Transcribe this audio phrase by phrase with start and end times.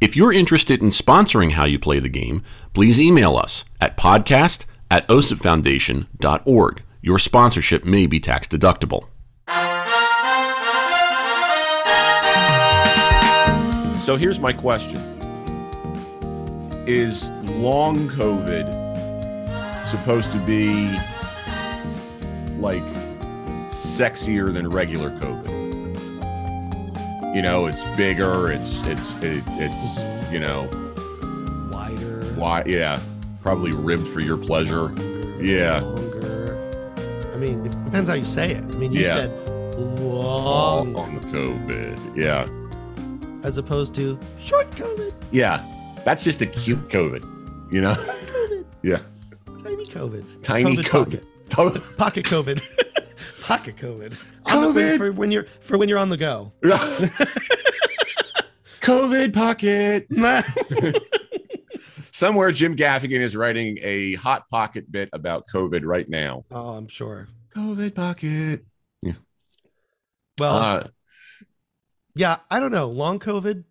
[0.00, 4.64] If you're interested in sponsoring how you play the game, please email us at podcast
[4.92, 6.82] at osipfoundation.org.
[7.02, 9.08] Your sponsorship may be tax deductible.
[14.00, 15.00] So here's my question
[16.86, 18.66] Is long COVID
[19.84, 20.96] supposed to be
[22.60, 22.86] like
[23.70, 25.57] sexier than regular COVID?
[27.38, 30.00] You know, it's bigger, it's, it's, it, it's,
[30.32, 30.64] you know,
[31.70, 32.24] wider.
[32.34, 32.98] why, yeah,
[33.42, 34.92] probably ribbed for your pleasure.
[35.40, 35.78] Yeah.
[35.78, 37.30] Longer.
[37.32, 38.64] I mean, it depends how you say it.
[38.64, 39.14] I mean, you Yeah.
[39.14, 39.48] said
[39.78, 42.16] long On COVID.
[42.16, 42.48] Yeah.
[43.46, 45.62] as opposed to short COVID, Yeah.
[46.04, 47.22] That's just a cute COVID,
[47.70, 47.92] you know?
[47.94, 48.64] COVID.
[48.82, 48.98] yeah.
[49.62, 50.90] tiny COVID, Tiny COVID.
[50.90, 52.24] pocket, pocket COVID, pocket
[52.58, 52.62] COVID.
[53.50, 53.62] On
[54.74, 54.96] the- COVID.
[54.98, 56.52] for when you're for when you're on the go.
[58.80, 60.06] COVID pocket.
[62.12, 66.44] Somewhere Jim Gaffigan is writing a hot pocket bit about COVID right now.
[66.50, 67.28] oh, I'm sure.
[67.54, 68.64] COVID pocket.
[69.02, 69.12] Yeah.
[70.40, 70.84] Well, Uh,
[72.14, 72.88] yeah, I don't know.
[72.88, 73.64] Long COVID.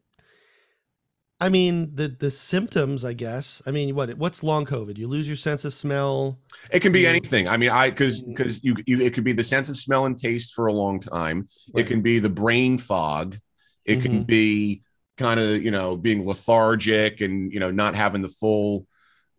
[1.39, 3.61] I mean, the the symptoms, I guess.
[3.67, 4.97] I mean, what what's long COVID?
[4.97, 6.39] You lose your sense of smell.
[6.71, 7.09] it can be Yeah.
[7.09, 7.47] anything.
[7.47, 10.17] I mean, I because because you you it could be the sense of smell and
[10.17, 11.47] taste for a long time.
[11.75, 13.38] It can be the brain fog.
[13.85, 14.27] It can Mhm.
[14.27, 14.81] be
[15.17, 18.88] kind of you know being lethargic and you know not having the full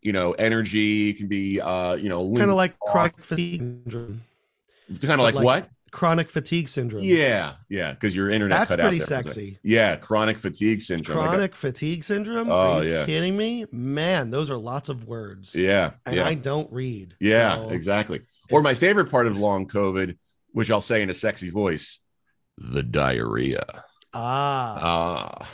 [0.01, 1.11] you know energy.
[1.11, 4.23] It can be uh you know Kind of like chronic fatigue syndrome.
[5.03, 5.71] kind of like, like- what?
[5.91, 7.03] Chronic fatigue syndrome.
[7.05, 9.31] Yeah, yeah, because your internet That's cut out pretty there for a second.
[9.33, 9.59] sexy.
[9.63, 11.19] Yeah, chronic fatigue syndrome.
[11.19, 12.51] Chronic fatigue syndrome?
[12.51, 13.07] Oh, Are you yeah.
[13.07, 13.67] kidding me?
[13.73, 15.55] Man, those are lots of words.
[15.55, 17.15] yeah, And yeah, I don't read.
[17.21, 18.21] yeah, so- exactly.
[18.51, 20.17] Or my favorite part of long COVID,
[20.53, 22.01] which I'll say in a sexy voice,
[22.57, 23.65] the diarrhea.
[24.15, 24.79] Ah,
[25.41, 25.49] Ah,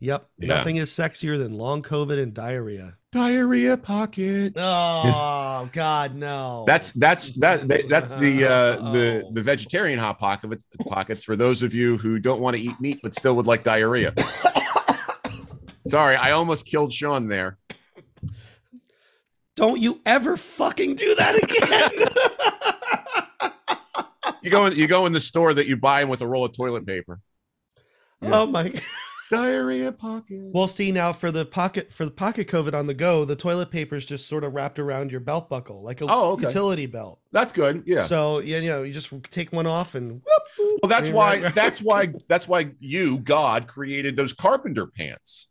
[0.00, 0.28] yep.
[0.38, 0.48] yeah.
[0.48, 2.96] Nothing is sexier than long COVID and diarrhea.
[3.16, 4.52] Diarrhea pocket.
[4.56, 6.64] Oh God, no.
[6.66, 11.62] That's that's that, that that's the uh the the vegetarian hot pockets pockets for those
[11.62, 14.12] of you who don't want to eat meat but still would like diarrhea.
[15.88, 17.58] Sorry, I almost killed Sean there.
[19.54, 22.08] don't you ever fucking do that again.
[24.42, 26.52] You go in, you go in the store that you buy with a roll of
[26.52, 27.18] toilet paper.
[28.22, 28.42] Yeah.
[28.42, 28.72] Oh my
[29.30, 30.50] Diarrhea pocket.
[30.52, 33.70] Well, see now for the pocket for the pocket COVID on the go, the toilet
[33.70, 36.44] paper is just sort of wrapped around your belt buckle, like a Oh, okay.
[36.44, 37.20] utility belt.
[37.32, 37.82] That's good.
[37.86, 38.04] Yeah.
[38.04, 40.22] So yeah, you know, you just take one off and whoop,
[40.58, 44.86] whoop, Well, that's why right- right- that's why that's why you God created those carpenter
[44.86, 45.48] pants.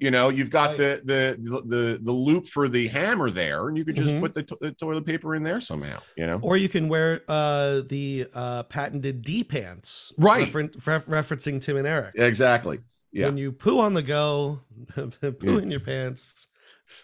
[0.00, 3.84] You know, you've got the, the the the loop for the hammer there, and you
[3.84, 4.20] could just Mhm.
[4.20, 5.98] put the, to- the toilet paper in there somehow.
[6.16, 10.46] You know, Or you can wear uh, the uh, patented D pants, Right.
[10.46, 12.14] referen- ref- referencing Tim and Eric.
[12.14, 12.78] exactly.
[13.12, 13.26] Yeah.
[13.26, 14.60] When you poo on the go,
[14.94, 15.58] poo Yeah.
[15.58, 16.46] in your pants.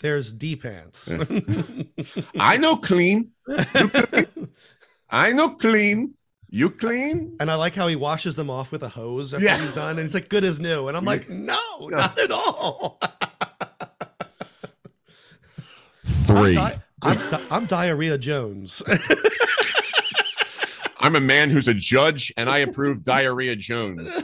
[0.01, 1.13] There's D pants.
[2.39, 3.33] I know clean.
[5.11, 6.15] I know clean.
[6.51, 7.37] You clean?
[7.41, 9.59] and I like how he washes them off with a hose after Yeah.
[9.59, 11.59] he's done, and he's like, "Good as new." And I'm like, "No,
[11.91, 13.01] not at all."
[16.05, 16.57] Three.
[16.57, 18.83] I'm, di- I'm, di- I'm diarrhea Jones.
[21.01, 24.23] I'm a man who's a judge, and I approve Diarrhea Jones.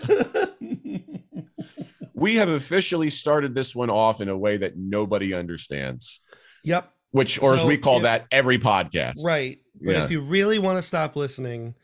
[2.21, 6.21] We have officially started this one off in a way that nobody understands,
[6.63, 9.25] yep, which, or as we call if- that, every podcast.
[9.25, 9.59] right.
[9.83, 10.05] But Yeah.
[10.05, 11.75] if you really want to stop listening,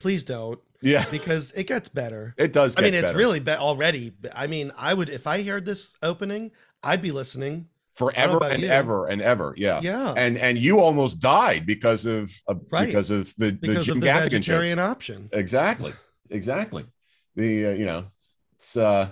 [0.00, 1.04] please don't, Yeah.
[1.12, 2.34] because it gets better.
[2.36, 2.74] It does.
[2.76, 3.18] I mean, it's better.
[3.18, 4.12] really be- already.
[4.34, 6.50] I mean, I would if I heard this opening,
[6.82, 7.68] I'd be listening.
[7.94, 8.68] forever and you?
[8.68, 9.54] ever and ever.
[9.56, 9.78] Yeah.
[9.80, 12.86] Yeah, And and you almost died because of uh, Right.
[12.86, 14.90] because of the, the because Jim of the Gaffigan vegetarian jokes.
[14.90, 15.28] option.
[15.32, 15.92] Exactly.
[16.28, 16.84] Exactly.
[17.36, 18.06] The uh, you know
[18.56, 19.10] it's uh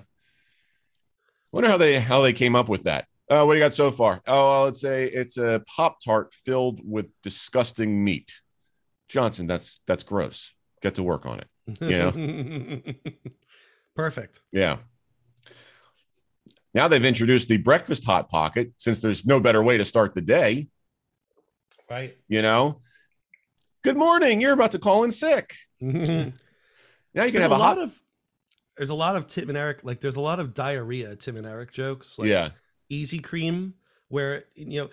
[1.52, 3.06] wonder how they how they came up with that.
[3.30, 4.20] Uh, what do you got so far?
[4.26, 8.32] Oh, well, it's a it's a pop tart filled with disgusting meat.
[9.08, 10.54] Johnson, that's that's gross.
[10.80, 11.48] Get to work on it.
[11.80, 12.82] You know.
[13.96, 14.40] Perfect.
[14.50, 14.78] Yeah.
[16.74, 20.22] Now they've introduced the breakfast hot pocket since there's no better way to start the
[20.22, 20.68] day.
[21.90, 22.16] Right.
[22.28, 22.80] You know,
[23.82, 24.40] good morning.
[24.40, 25.54] You're about to call in sick.
[25.80, 26.32] there's
[27.14, 27.84] Now you can a, have a, lot hot.
[27.84, 28.01] of
[28.76, 31.46] there's a lot of Tim and Eric like there's a lot of diarrhea Tim and
[31.46, 32.50] Eric jokes like yeah.
[32.88, 33.74] easy cream
[34.08, 34.90] where you know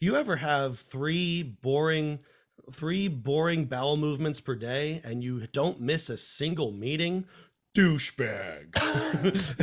[0.00, 2.20] you ever have three boring
[2.72, 7.24] three boring bowel movements per day and you don't miss a single meeting?
[7.76, 8.74] Douchebag.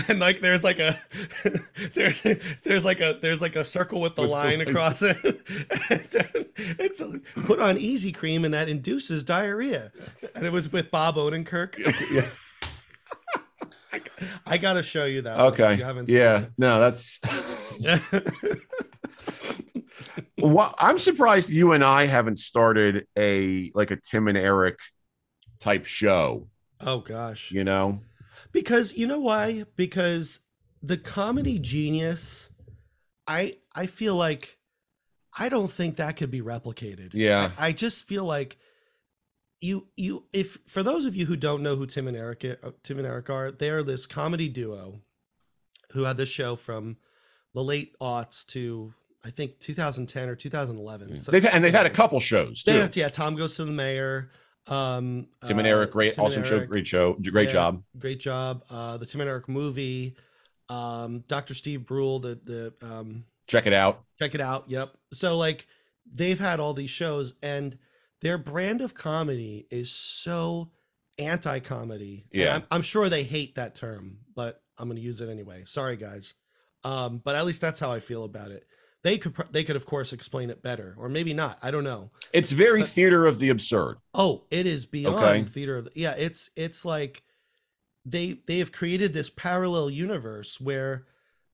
[0.09, 0.99] And like there's like a
[1.95, 2.21] there's
[2.63, 4.61] there's like a there's like a circle with the line.
[4.61, 5.17] across it.
[6.57, 7.03] It's
[7.45, 9.91] put on easy cream and that induces diarrhea.
[10.33, 11.77] And it was with bob odenkirk.
[12.11, 13.41] Yeah.
[13.95, 14.01] I,
[14.53, 15.75] I gotta show you that Okay.
[15.75, 16.45] you Yeah.
[16.57, 17.19] No, that's.
[20.37, 24.79] Well, I'm surprised you and I haven't started a like a Tim and Eric
[25.59, 26.47] type show.
[26.81, 28.01] oh gosh You know.
[28.51, 30.41] because you know why because
[30.83, 32.49] the comedy genius
[33.27, 34.57] i i feel like
[35.39, 37.49] i don't think that could be replicated Yeah.
[37.57, 38.57] i, I just feel like
[39.65, 42.71] you you if for those of you who don't know who tim and eric uh,
[42.83, 45.01] tim and eric are they're this comedy duo
[45.91, 46.97] who had this show from
[47.53, 51.89] the late aughts to i think 2010 or 2011 So- They've and they've had a
[52.01, 52.79] couple shows They too.
[52.79, 54.29] have- yeah tom goes to the mayor
[54.67, 57.53] um Tim and uh, Eric, great, awesome show, great show, great Yeah.
[57.53, 57.83] job.
[57.99, 58.63] great job.
[58.67, 60.15] Uh, the Tim and Eric movie,
[60.69, 61.53] um, Dr.
[61.53, 64.03] Steve Brule, the the um, Check it out.
[64.19, 64.65] check it out.
[64.67, 64.89] Yep.
[65.13, 65.67] So like
[66.11, 67.77] they've had all these shows, and
[68.25, 70.71] their brand of comedy is so
[71.19, 72.25] anti-comedy.
[72.31, 72.55] Yeah.
[72.55, 75.61] I'm, I'm sure they hate that term, but I'm going to use it anyway.
[75.65, 76.33] Sorry, guys.
[76.83, 78.65] Um, but at least that's how I feel about it.
[79.03, 81.59] They could they could of course explain it better, or maybe not.
[81.61, 82.09] I don't know.
[82.33, 83.97] It's very But- theater of the absurd.
[84.15, 85.43] Oh, it is beyond Okay.
[85.43, 85.77] theater.
[85.77, 87.21] of the- Yeah, it's it's like
[88.05, 91.05] they they have created this parallel universe where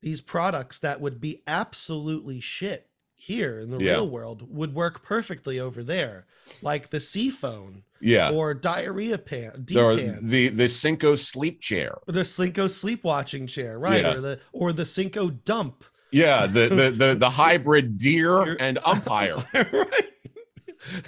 [0.02, 2.88] these products that would be absolutely shit
[3.22, 3.92] here in the Yeah.
[3.94, 6.26] real world would work perfectly over there,
[6.64, 8.32] like the C phone Yeah.
[8.32, 12.00] or diarrhea pan, pants, the the Cinco sleep chair.
[12.08, 14.02] or the Cinco sleep watching chair, right?
[14.02, 14.16] Yeah.
[14.16, 19.46] Or the or the Cinco dump, Yeah, the the the, the hybrid deer and umpire.
[19.54, 20.06] right?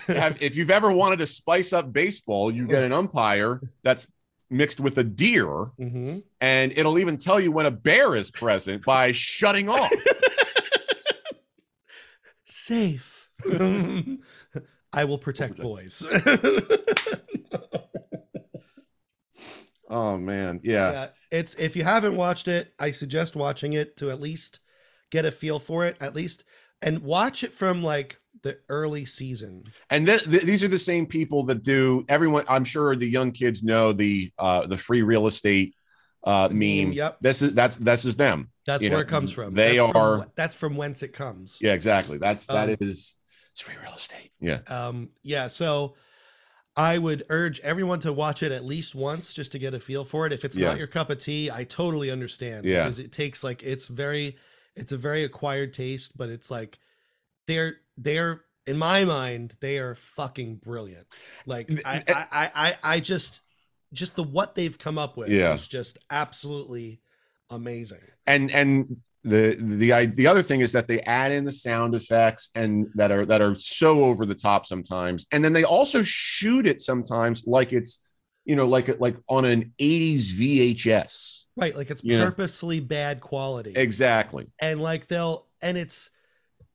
[0.05, 4.05] Have- if you've ever wanted to spice up baseball, you get an umpire that's
[4.51, 5.49] mixed with a deer,
[5.79, 9.91] hmm and it'll even tell you when a bear is present by shutting off.
[12.53, 13.29] Safe.
[14.93, 16.05] I will protect boys.
[19.89, 20.91] Oh man, yeah.
[20.91, 24.59] yeah, it's if you haven't watched it, I suggest watching it to at least
[25.11, 26.45] get a feel for it, at least,
[26.81, 29.65] and watch it from like the early season.
[29.91, 32.45] And then th- these are the same people that do everyone.
[32.47, 35.75] I'm sure the young kids know the uh the free real estate
[36.23, 36.87] uh The meme.
[36.87, 37.17] meme, yep.
[37.21, 38.49] This is that's this is them.
[38.65, 39.53] That's You where know, it comes from.
[39.53, 41.57] they that's are- From, that's from whence it comes.
[41.59, 42.17] Yeah, exactly.
[42.17, 43.15] That's that Um, is
[43.51, 44.31] it's free real estate.
[44.39, 44.59] Yeah.
[44.67, 45.47] Um, yeah.
[45.47, 45.95] So
[46.75, 50.03] I would urge everyone to watch it at least once just to get a feel
[50.03, 50.33] for it.
[50.33, 50.69] If it's Yeah.
[50.69, 52.65] not your cup of tea, I totally understand.
[52.65, 52.83] Yeah.
[52.83, 54.37] Because it takes like it's very
[54.75, 56.79] it's a very acquired taste, but it's like
[57.47, 61.05] they're they're in my mind, they are fucking brilliant.
[61.45, 63.41] Like I I, I, I I just
[63.91, 65.53] just the what they've come up with Yeah.
[65.53, 67.01] is just absolutely
[67.51, 67.99] amazing.
[68.27, 72.49] And and the the the other thing is that they add in the sound effects
[72.55, 76.67] and that are that are so over the top sometimes and then they also shoot
[76.67, 78.03] it sometimes like it's
[78.45, 81.75] you know like like on an 80s VHS Right.
[81.75, 82.79] Like it's You know.
[82.81, 83.73] bad quality.
[83.75, 86.09] exactly and like they'll and it's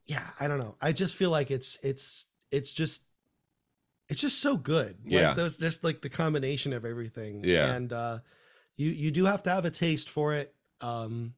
[0.07, 3.03] yeah i don't know i just feel like it's it's it's just
[4.09, 5.29] it's just so good Yeah.
[5.29, 7.75] like those just like the combination of everything Yeah.
[7.75, 8.19] and uh
[8.77, 11.35] you you do have to have a taste for it um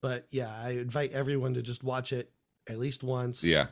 [0.00, 2.32] but yeah i invite everyone to just watch it
[2.68, 3.42] at least once.
[3.44, 3.66] Yeah.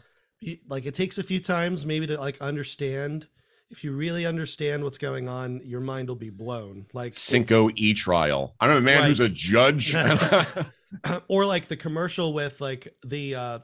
[0.69, 3.27] Like it takes a few times maybe to like understand.
[3.71, 6.87] If you really understand what's going on your mind will be blown.
[6.93, 8.55] Like Cinco E trial.
[8.61, 9.95] I don't know a man who's a judge?
[11.29, 13.59] Or like the commercial with like the uh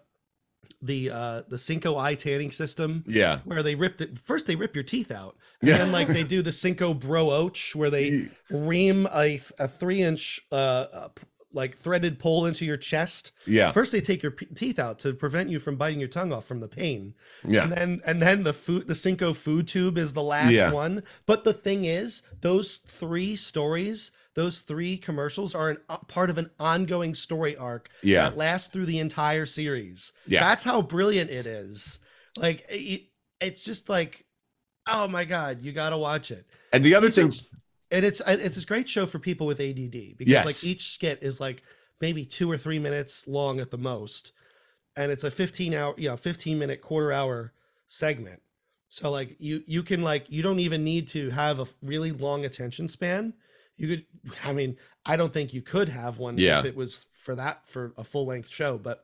[0.83, 3.39] the uh the Cinco eye tanning system yeah.
[3.45, 5.37] where they rip the first they rip your teeth out.
[5.63, 5.79] And Yeah.
[5.79, 10.41] then like they do the Cinco bro och where they ream a, a three inch
[10.53, 11.09] uh, uh
[11.55, 15.13] like threaded pole into your chest yeah first they take your p- teeth out to
[15.15, 17.15] prevent you from biting your tongue off from the pain
[17.47, 20.73] yeah and then and then the food the Cinco food tube is the last Yeah.
[20.73, 21.03] one.
[21.27, 26.39] But the thing is, those three stories, those three commercials are an, uh, part of
[26.39, 30.13] an ongoing story arc yeah that lasts through the entire series.
[30.27, 30.41] Yeah.
[30.41, 31.99] That's how brilliant it is.
[32.37, 33.03] Like it,
[33.41, 34.25] it's just like
[34.87, 36.45] oh my god, you got to watch it.
[36.73, 37.49] and the other These are- thing
[37.95, 40.45] And it's it's a great show for people with ADD because Yes.
[40.45, 41.63] like each skit is like
[42.01, 44.33] maybe 2 or 3 minutes long at the most.
[44.97, 47.53] And it's a 15 hour, you know, 15 minute quarter hour
[47.87, 48.43] segment.
[48.89, 52.45] So like you you can like you don't even need to have a really long
[52.45, 53.33] attention span.
[53.77, 54.05] You could
[54.45, 56.59] I mean, I don't think you could have one Yeah.
[56.59, 59.04] if it was for that for a full length show, but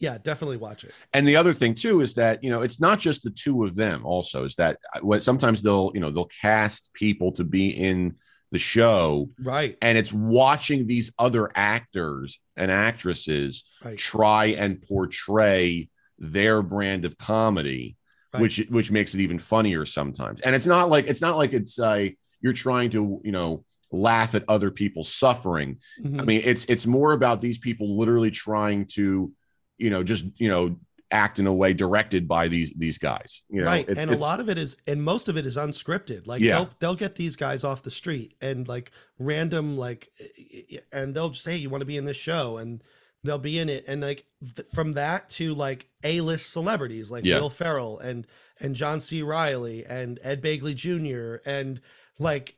[0.00, 0.92] Yeah, definitely watch it.
[1.12, 3.74] And the other thing too is that you know it's not just the two of
[3.74, 4.04] them.
[4.06, 8.14] Also, is that what sometimes they'll you know they'll cast people to be in
[8.50, 9.76] the show, Right.
[9.82, 13.98] and it's watching these other actors and actresses Right.
[13.98, 15.88] try and portray
[16.18, 17.96] their brand of comedy,
[18.32, 18.40] Right.
[18.42, 20.40] which which makes it even funnier sometimes.
[20.42, 22.08] And it's not like it's not like it's uh,
[22.40, 25.78] you're trying to you know laugh at other people's suffering.
[26.04, 26.20] Mhm.
[26.20, 29.32] I mean, it's it's more about these people literally trying to,
[29.78, 30.76] you know, just you know
[31.10, 33.42] act in a way directed by these these guys.
[33.48, 33.88] You know, right.
[33.88, 36.26] And a lot of it is, and most of it is unscripted.
[36.26, 36.56] Like Yeah.
[36.56, 40.78] they'll they'll get these guys off the street and like random like, eh, eh, eh,
[40.92, 42.82] and they'll just say, "You want to be in this show?" and
[43.24, 43.84] they'll be in it.
[43.88, 47.40] And like th- from that to like A list celebrities like Yeah.
[47.40, 48.26] Will Ferrell and
[48.60, 49.22] and John C.
[49.22, 51.36] Reilly and Ed Begley Jr.
[51.48, 51.80] and
[52.18, 52.56] like,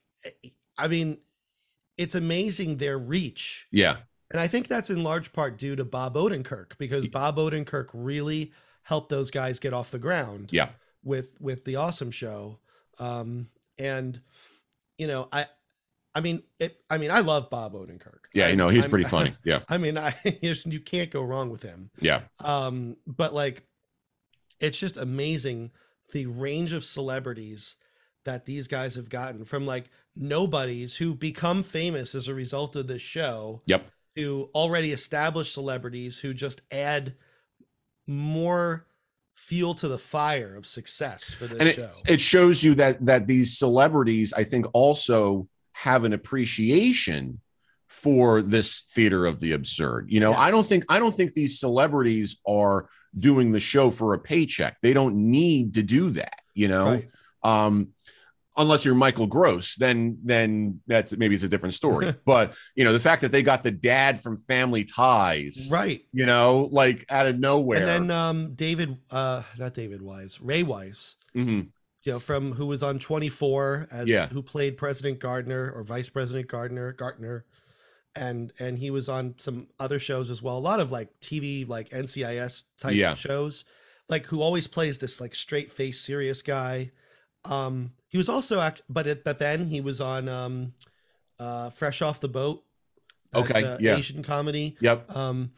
[0.79, 1.19] I mean,
[1.97, 3.67] it's amazing their reach.
[3.71, 3.99] yeah,
[4.31, 8.53] And I think that's in large part due to Bob Odenkirk because Bob Odenkirk really
[8.83, 10.69] helped those guys get off the ground yeah,
[11.03, 12.59] with with the awesome show.
[12.99, 14.21] Um and
[14.99, 15.47] you know, I
[16.15, 18.25] I mean it I mean I love Bob Odenkirk.
[18.35, 18.49] yeah.
[18.49, 19.35] You know, he's I'm- pretty funny.
[19.45, 21.91] Yeah, I mean, I you can't go wrong with him.
[22.01, 23.67] yeah, Um but like
[24.61, 25.71] it's just amazing
[26.13, 27.77] the range of celebrities
[28.25, 32.87] that these guys have gotten from like nobodies who become famous as a result of
[32.87, 33.87] this show yep,
[34.21, 37.15] to already established celebrities who just add
[38.07, 38.87] more
[39.35, 41.91] fuel to the fire of success for this and it, show.
[42.07, 47.41] it shows you that that these celebrities, I think, also have an appreciation
[47.89, 50.07] for this theater of the absurd.
[50.11, 54.15] You know, I don't think I don't think these celebrities are doing the show for
[54.15, 54.77] a paycheck.
[54.83, 56.41] They don't need to do that.
[56.55, 57.09] You know, right.
[57.43, 57.95] um
[58.57, 62.93] unless you're michael gross then then that's maybe it's a different story but you know
[62.93, 66.03] the fact that they got the dad from family ties Right.
[66.13, 70.63] you know like out of nowhere And then um David uh not David Wise, Ray
[70.65, 71.69] Wise, Mhm.
[72.03, 74.27] you know, from who was on 24 as Yeah.
[74.29, 77.45] who played President Gardner or Vice President Gardner, Gartner.
[78.17, 80.59] And and he was on some other shows as well.
[80.59, 83.15] A lot of like TV like NCIS type Yeah.
[83.15, 83.65] shows.
[84.09, 86.91] Like who always plays this like straight face serious guy.
[87.45, 90.73] Um he was also act but it, but then he was on um
[91.39, 92.63] uh Fresh Off the Boat.
[93.33, 93.97] that, Okay, uh, yeah.
[93.97, 94.77] Asian comedy.
[94.81, 95.53] yep Um,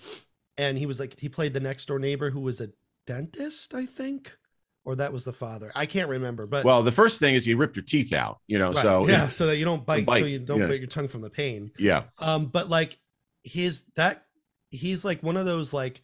[0.59, 2.71] and he was like he played the next door neighbor who was a
[3.07, 4.37] dentist, I think,
[4.85, 5.73] or that was the father.
[5.75, 8.59] I can't remember, but well the first thing is you ripped your teeth out you
[8.59, 10.67] know right, so yeah, so that you don't bite, bite, so you don't yeah.
[10.67, 11.73] bite your tongue from the pain.
[11.79, 12.99] yeah Um, but like
[13.45, 14.27] his that
[14.71, 16.03] he's like one of those like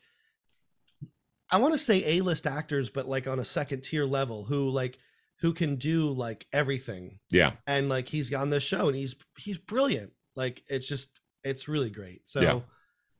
[1.50, 4.68] I want to say A list actors, but like on a second tier level who
[4.68, 4.99] like
[5.40, 7.18] who can do like everything.
[7.30, 7.52] Yeah.
[7.66, 10.12] And like he's on this show and he's he's brilliant.
[10.37, 12.26] Like it's just it's really great.
[12.26, 12.61] So Yeah.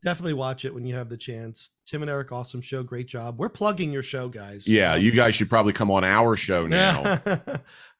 [0.03, 1.71] definitely watch it when you have the chance.
[1.87, 2.83] Tim and eric awesome show.
[2.83, 3.39] Great job.
[3.39, 4.67] We're plugging your show guys.
[4.67, 7.21] Yeah you guys should probably come on our show now.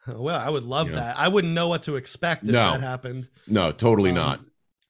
[0.07, 0.97] Well i would love Yeah.
[0.97, 1.19] that.
[1.19, 2.73] I wouldn't know what to expect if No.
[2.73, 3.29] that happened.
[3.47, 4.41] No totally Um, not.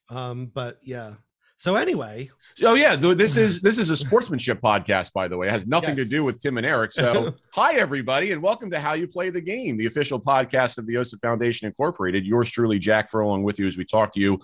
[0.09, 1.13] um but yeah
[1.59, 2.29] so anyway.
[2.63, 5.47] Oh yeah th- this is this is a sportsmanship podcast by the way.
[5.47, 6.93] It has nothing to do with tim and eric.
[6.93, 10.85] So hi everybody and welcome to how you play the game the official podcast of
[10.85, 12.25] the Yosef foundation incorporated.
[12.25, 14.39] Yours truly jack furlong with you as we talk to you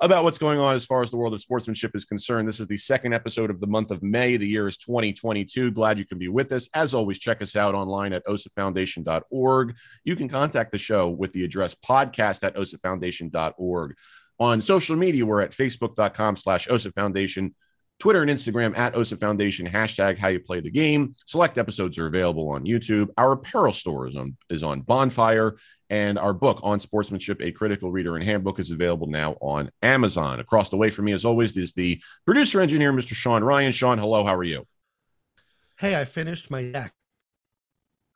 [0.00, 2.48] about what's going on as far as the world of sportsmanship is concerned.
[2.48, 4.38] This is the second episode of the month of may.
[4.38, 6.70] The year is 2022 glad you can be with us.
[6.72, 11.44] As always check us out online at osafoundation.org you can contact the show with the
[11.44, 13.96] address podcast at osafoundation.org
[14.40, 17.54] on social media we're at facebook.com slash osa foundation
[18.00, 21.14] Twitter and Instagram at OSA Foundation, hashtag how you play the game.
[21.26, 23.08] Select episodes are available on YouTube.
[23.16, 25.54] Our apparel store is on, is on Bonfire,
[25.90, 30.40] and our book on sportsmanship, a critical reader and handbook, is available now on Amazon.
[30.40, 33.14] Across the way from me, as always, is the producer engineer, Mr.
[33.14, 33.70] Sean Ryan.
[33.70, 34.66] Sean, hello, how are you?
[35.78, 36.92] hey i finished my deck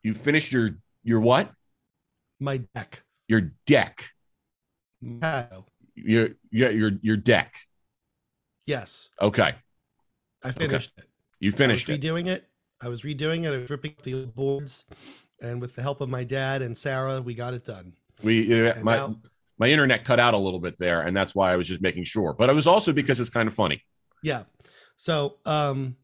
[0.03, 0.71] You finished your
[1.03, 1.51] your what?
[2.37, 4.09] my deck Your deck.
[5.01, 5.47] My-
[6.05, 7.53] Your your your your deck.
[8.65, 9.53] yes Okay,
[10.43, 11.05] i finished it
[11.39, 12.01] you finished I was it.
[12.03, 12.45] redoing it.
[12.81, 13.53] I was redoing it.
[13.53, 14.85] I was ripping up the old boards,
[15.41, 17.93] and with the help of my dad and Sarah, we got it done.
[18.23, 19.15] We uh, my now-
[19.57, 22.05] my internet cut out a little bit there, and that's why I was just making
[22.05, 22.33] sure.
[22.33, 23.81] But it was also because it's kind of funny.
[24.23, 24.43] Yeah.
[24.95, 25.97] So, um,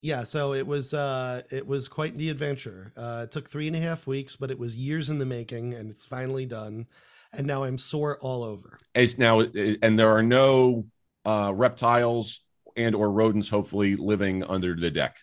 [0.00, 0.22] yeah.
[0.24, 2.92] So it was uh, it was quite the adventure.
[2.96, 5.74] Uh, it took three and a half weeks, but it was years in the making,
[5.74, 6.86] and it's finally done.
[7.32, 8.78] And now I'm sore all over.
[8.94, 10.86] It's now, and there are no
[11.24, 12.40] uh, reptiles
[12.76, 15.16] and or rodents, hopefully, living under the deck.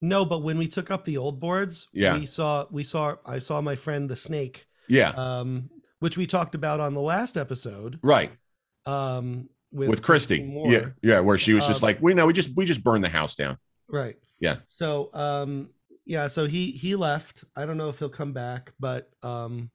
[0.00, 2.18] No, but when we took up the old boards, Yeah.
[2.18, 6.54] we saw we saw I saw my friend the snake, Yeah, um, which we talked
[6.54, 7.98] about on the last episode.
[8.02, 8.32] right.
[8.84, 10.42] Um, with, With, Christy.
[10.66, 11.20] Yeah, yeah.
[11.20, 13.36] Where she was just Um, like, we know, we just we just burned the house
[13.36, 13.56] down.
[13.88, 14.16] Right.
[14.40, 14.56] Yeah.
[14.68, 15.70] So um
[16.04, 17.44] yeah, so he he left.
[17.56, 19.70] I don't know if he'll come back, but um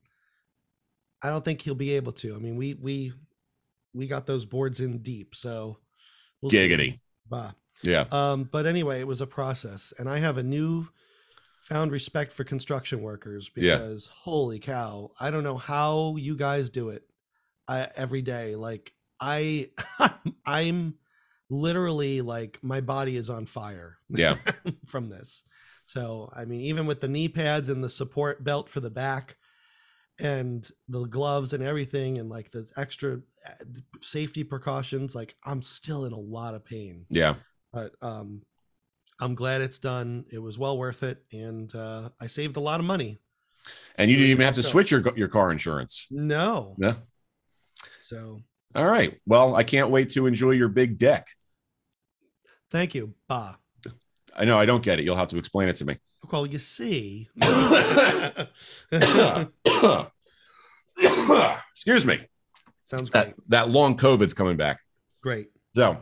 [1.24, 2.36] I don't think he'll be able to.
[2.36, 3.14] I mean, we we
[3.94, 5.78] we got those boards in deep, so
[6.42, 6.58] we'll see.
[6.58, 7.00] Giggity.
[7.28, 7.52] Bah.
[7.84, 8.06] Yeah.
[8.12, 10.88] Um, but anyway, it was a process, and I have a new
[11.62, 13.76] found respect for construction workers Yeah.
[13.78, 17.04] because holy cow, I don't know how you guys do it
[17.68, 18.56] I, every day.
[18.56, 19.70] Like I,
[20.46, 20.96] I'm
[21.50, 23.98] literally like my body is on fire.
[24.10, 24.38] Yeah.
[24.88, 25.44] from this.
[25.88, 29.36] So I mean, even with the knee pads and the support belt for the back,
[30.20, 33.52] and the gloves and everything, and like the extra uh,
[34.02, 37.36] safety precautions, like I'm still in a lot of pain Yeah.
[37.74, 38.42] but um
[39.20, 42.80] i'm glad it's done it was well worth it and uh i saved a lot
[42.80, 43.18] of money
[43.96, 46.08] And you didn't even have to switch your your car insurance.
[46.12, 46.94] no Yeah.
[48.02, 48.42] so
[48.76, 49.20] All right.
[49.26, 51.26] Well, I can't wait to enjoy your big deck.
[52.72, 53.56] thank you bah
[54.36, 55.04] I know I don't get it.
[55.06, 55.98] You'll have to explain it to me.
[56.32, 57.28] Well you see
[60.98, 62.22] Excuse me.
[62.84, 64.80] sounds That great that long COVID's coming back.
[65.22, 65.98] great So,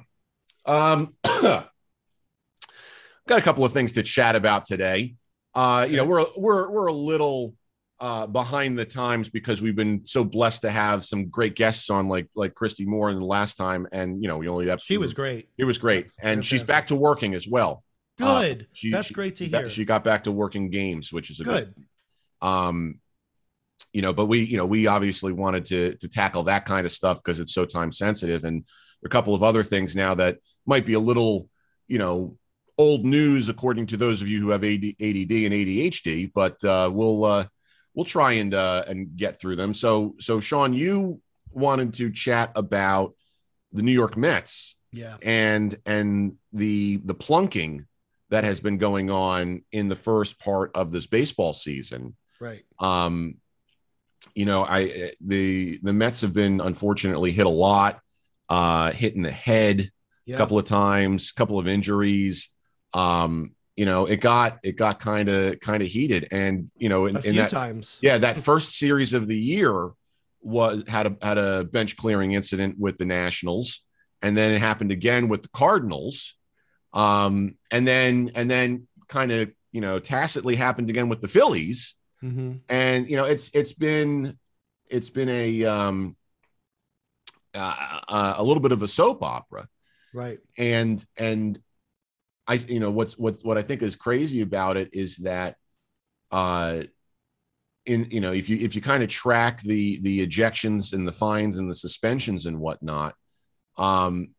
[0.65, 1.69] um, got
[3.29, 5.15] a couple of things to chat about today.
[5.53, 7.55] Uh, you know, we're we're we're a little
[7.99, 12.07] uh, behind the times because we've been so blessed to have some great guests on,
[12.07, 14.97] like like Christy Moore in the last time, and you know, we only have she
[14.97, 17.83] was great It was great, and she's back to working as well.
[18.19, 18.67] Uh, good.
[18.73, 19.69] she- that's she- great to hear.
[19.69, 21.73] She got back to working games, which is a good
[22.41, 22.99] um
[23.93, 26.91] you know but we you know we obviously wanted to to tackle that kind of
[26.91, 28.65] stuff because it's so time sensitive and
[29.03, 31.49] a couple of other things now that might be a little
[31.87, 32.37] you know
[32.77, 36.89] old news according to those of you who have AD, ADD and ADHD but uh
[36.93, 37.45] we'll uh
[37.93, 39.73] we'll try and uh and get through them.
[39.73, 43.13] So so Sean you wanted to chat about
[43.71, 45.15] the New York Mets yeah.
[45.21, 47.85] and and the the plunking
[48.29, 52.15] that has been going on in the first part of this baseball season.
[52.39, 52.63] Right.
[52.79, 53.37] Um
[54.33, 57.99] you know i the the mets have been unfortunately hit a lot
[58.49, 59.87] uh hit in the head
[60.25, 60.35] yeah.
[60.35, 62.49] a couple of times couple of injuries.
[62.93, 67.05] Um you know it got it got kind of kind of heated and you know
[67.05, 67.99] in, a in that times.
[68.01, 69.91] Yeah that first series of the year
[70.41, 73.81] was had a had a bench clearing incident with the nationals
[74.21, 76.35] and then it happened again with the cardinals
[76.95, 81.95] um and then and then kind of you know tacitly happened again with the phillies.
[82.21, 84.39] Hmm and you know it's it's been
[84.89, 86.15] it's been a um
[87.53, 89.67] uh, uh, a little bit of a soap opera.
[90.13, 90.39] Right.
[90.57, 91.59] And and
[92.47, 95.55] i you know what's what what i think is crazy about it is that
[96.31, 96.81] uh
[97.85, 101.11] in you know if you if you kind of track the the ejections and the
[101.11, 103.15] fines and the suspensions and whatnot
[103.77, 104.29] um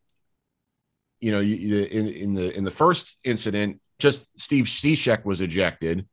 [1.20, 6.06] you know you, in in the in the first incident just steve Cishek was ejected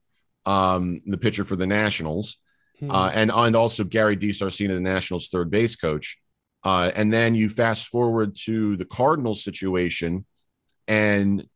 [0.46, 2.38] um the pitcher for the nationals
[2.82, 2.92] Mhm.
[2.92, 6.18] uh, and and also Gary DiSarcina, the Nationals' third base coach.
[6.64, 10.26] Uh, and then you fast forward to the Cardinals situation,
[10.88, 11.48] and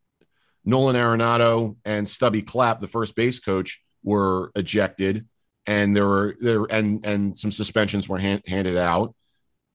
[0.64, 5.26] Nolan Arenado and Stubby Clapp, the first base coach, were ejected,
[5.66, 9.16] and there were there and and some suspensions were hand, handed out,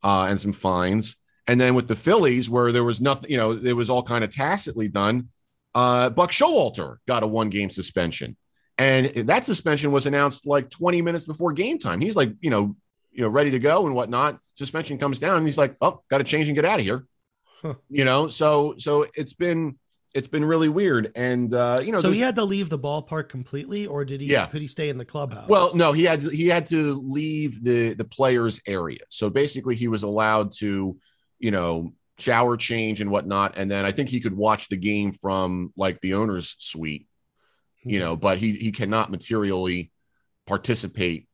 [0.04, 1.16] uh, and some fines.
[1.46, 4.22] And then with the Phillies, where there was nothing, you know, it was all kind
[4.24, 5.28] of tacitly done.
[5.74, 8.37] Uh, Buck Showalter got a one game suspension.
[8.78, 12.00] And that suspension was announced like 20 minutes before game time.
[12.00, 12.76] He's like, you know,
[13.11, 14.38] you know, ready to go and whatnot.
[14.55, 17.05] Suspension comes down, and he's like, "Oh, got to change and get out of here."
[17.61, 17.74] Huh.
[17.90, 19.78] You know, so so it's been
[20.14, 23.28] it's been really weird, and uh, you know, so he had to leave the ballpark
[23.28, 24.46] completely or did he Yeah.
[24.46, 27.92] could he stay in the clubhouse well, no, he had he had to leave the
[27.92, 29.00] the players area.
[29.11, 30.96] So basically, he was allowed to,
[31.42, 35.12] you know, shower, change, and whatnot, and then I think he could watch the game
[35.12, 37.07] from like the owner's suite.
[37.85, 38.07] You mm-hmm.
[38.07, 39.92] know, but he he cannot materially
[40.46, 41.28] participate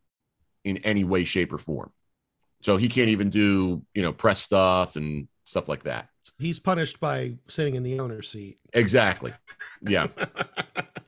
[0.64, 1.92] in any way, shape, or form.
[2.62, 6.08] So he can't even do you know press stuff and stuff like that.
[6.38, 9.32] he's punished by sitting in the owner's seat Exactly.
[9.82, 10.08] Yeah.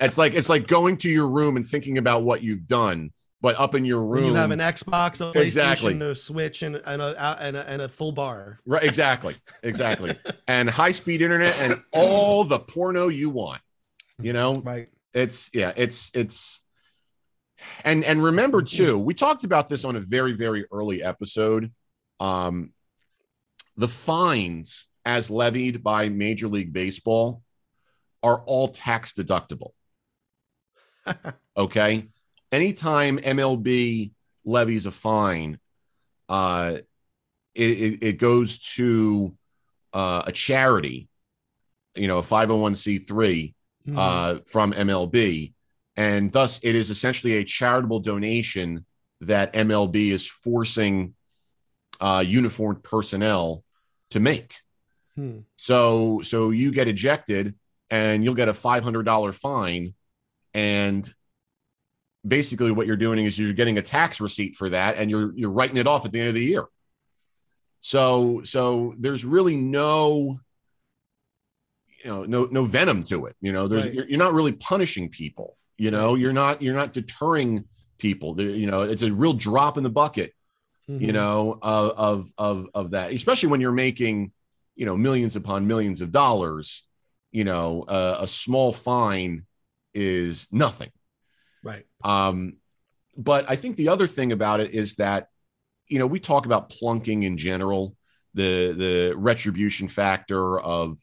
[0.02, 3.58] It's like it's like going to your room and thinking about what you've done, but
[3.58, 4.30] up in your When room.
[4.30, 6.00] you have an Xbox, a PlayStation, Exactly.
[6.00, 8.60] a Switch, and, and, a, and, a, and a full bar.
[8.66, 13.62] right, exactly, exactly, and high speed internet and all the porno you want.
[14.20, 14.88] You know, Right.
[15.14, 16.62] it's yeah, it's it's,
[17.84, 21.72] and and remember too, we talked about this on a very very early episode.
[22.20, 22.72] Um,
[23.78, 27.42] the fines as levied by Major League Baseball
[28.22, 29.70] are all tax deductible.
[31.56, 32.08] Okay.
[32.52, 34.10] Anytime MLB
[34.44, 35.58] levies a fine,
[36.28, 36.78] uh,
[37.54, 39.36] it, it, it goes to
[39.92, 41.08] uh, a charity,
[41.94, 43.54] you know, a 501c3,
[43.88, 43.96] Mhm.
[43.96, 45.54] uh, from MLB,
[45.96, 48.84] and thus it is essentially a charitable donation
[49.22, 51.14] that MLB is forcing
[51.98, 53.64] uh, uniformed personnel
[54.10, 54.54] to make.
[55.14, 55.38] Hmm.
[55.56, 57.54] So so you get ejected
[57.88, 59.94] and you'll get a five hundred dollar fine,
[60.52, 61.10] and
[62.26, 65.50] basically what you're doing is you're getting a tax receipt for that, and you're you're
[65.50, 66.64] writing it off at the end of the year.
[67.80, 70.40] So so there's really no
[72.04, 73.36] you know no no venom to it.
[73.40, 73.94] You know there's Right.
[73.94, 75.56] you're, you're not really punishing people.
[75.78, 77.64] You know you're not you're not deterring
[77.98, 78.38] people.
[78.40, 80.32] You know it's a real drop in the bucket
[80.88, 81.14] you Mhm.
[81.14, 84.32] know of of of of that especially when you're making
[84.74, 86.82] you know millions upon millions of dollars
[87.30, 89.46] you know uh, a small fine
[89.94, 90.90] is nothing
[91.62, 91.84] right.
[92.04, 92.56] um
[93.16, 95.28] but i think the other thing about it is that
[95.86, 97.96] you know we talk about plunking in general
[98.34, 100.98] the the retribution factor of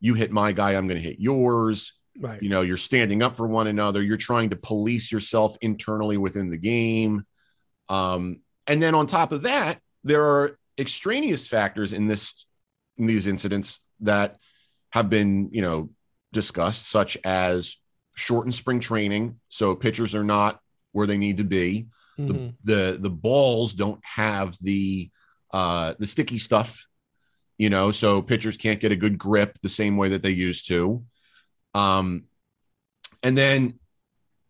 [0.00, 2.42] you hit my guy i'm going to hit yours Right.
[2.42, 6.50] you know you're standing up for one another you're trying to police yourself internally within
[6.50, 7.24] the game
[7.88, 12.44] um, and then on top of that there are extraneous factors in this
[12.98, 14.36] in these incidents that
[14.90, 15.90] have been you know
[16.32, 17.76] discussed such as
[18.16, 20.60] shortened spring training so pitchers are not
[20.92, 21.86] where they need to be
[22.18, 22.54] the, Mhm.
[22.64, 25.10] the the balls don't have the
[25.52, 26.86] uh the sticky stuff
[27.56, 30.68] you know so pitchers can't get a good grip the same way that they used
[30.68, 31.02] to
[31.74, 32.24] um
[33.22, 33.78] and then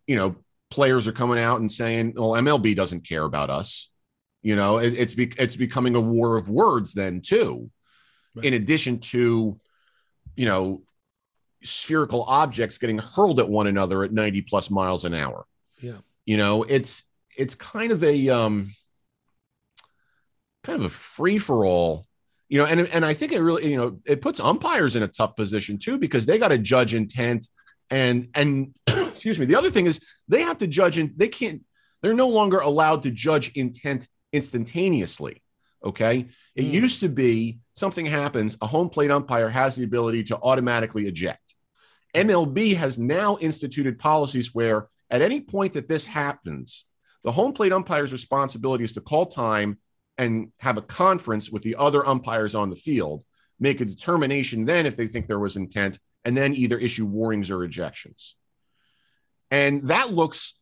[0.07, 0.35] you know
[0.69, 3.89] players are coming out and saying well mlb doesn't care about us
[4.41, 7.69] you know it, it's be, it's becoming a war of words then too
[8.33, 8.45] Right.
[8.45, 9.59] in addition to
[10.37, 10.83] you know
[11.63, 15.45] spherical objects getting hurled at one another at 90 plus miles an hour
[15.81, 15.97] Yeah.
[16.25, 17.03] you know it's
[17.37, 18.71] it's kind of a um
[20.63, 22.05] kind of a free for all
[22.49, 25.07] you know and and i think it really you know it puts umpires in a
[25.07, 27.47] tough position too because they got to judge intent
[27.89, 31.61] and and excuse me the other thing is they have to judge and they can't
[32.01, 35.41] they're no longer allowed to judge intent instantaneously
[35.83, 36.71] okay it Hmm.
[36.71, 41.50] used to be something happens a home plate umpire has the ability to automatically eject
[42.13, 46.85] mlb has now instituted policies where at any point that this happens
[47.23, 49.77] the home plate umpire's responsibility is to call time
[50.17, 53.23] and have a conference with the other umpires on the field,
[53.59, 57.49] make a determination then if they think there was intent, and then either issue warnings
[57.49, 58.33] or ejections.
[59.49, 60.59] And that looks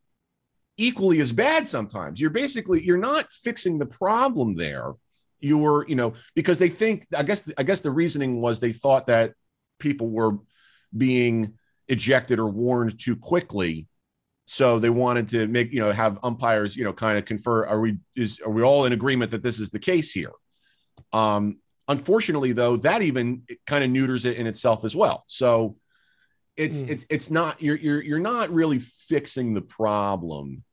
[0.77, 2.19] equally as bad sometimes.
[2.19, 4.93] You're basically you're not fixing the problem there.
[5.39, 8.73] You were, you know, because they think I guess I guess the reasoning was they
[8.73, 9.33] thought that
[9.79, 10.37] people were
[10.95, 11.53] being
[11.87, 13.87] ejected or warned too quickly.
[14.45, 17.79] So they wanted to make you know have umpires you know kind of confer are
[17.79, 20.31] we is are we all in agreement that this is the case here?
[21.13, 25.23] Um unfortunately though that even kind of neuters it in itself as well.
[25.27, 25.77] So
[26.57, 26.89] it's Hmm.
[26.89, 30.63] it's it's not you're you're you're not really fixing the problem.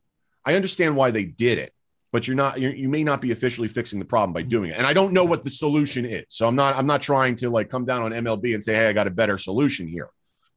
[0.45, 1.73] I understand why they did it
[2.17, 4.79] but you're not you're, you may not be officially fixing the problem by doing it.
[4.79, 6.25] And i don't know what the solution is.
[6.29, 8.89] So i'm not i'm not trying to like come down on mlb and say hey
[8.89, 10.09] i got a better solution here.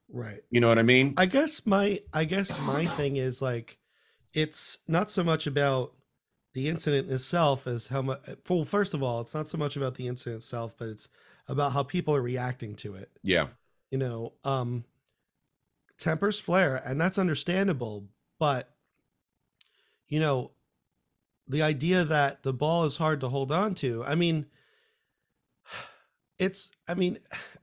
[0.08, 0.40] Right.
[0.52, 1.16] you know what i mean?
[1.18, 3.78] I guess my I guess my thing is like
[4.34, 5.92] it's not so much about
[6.54, 9.96] the incident itself as how much well first of all it's not so much about
[9.96, 11.10] the incident itself but it's
[11.50, 13.10] about how people are reacting to it.
[13.22, 13.48] Yeah.
[13.92, 14.86] You know um
[15.98, 18.06] tempers flare and that's understandable
[18.40, 18.70] but
[20.08, 20.52] you know
[21.50, 24.46] the idea that the ball is hard to hold on to i mean
[26.38, 27.18] it's i mean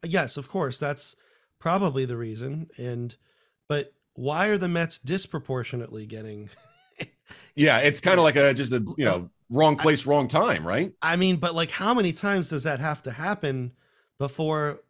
[0.05, 1.17] yes of course that's
[1.59, 3.17] probably the reason and
[3.69, 6.51] but why are the mets disproportionately getting
[7.59, 10.93] Yeah, it's kind of like a just a you know wrong place, wrong time, right?
[11.01, 13.73] I mean, but like, how many times does that have to happen
[14.19, 14.81] before?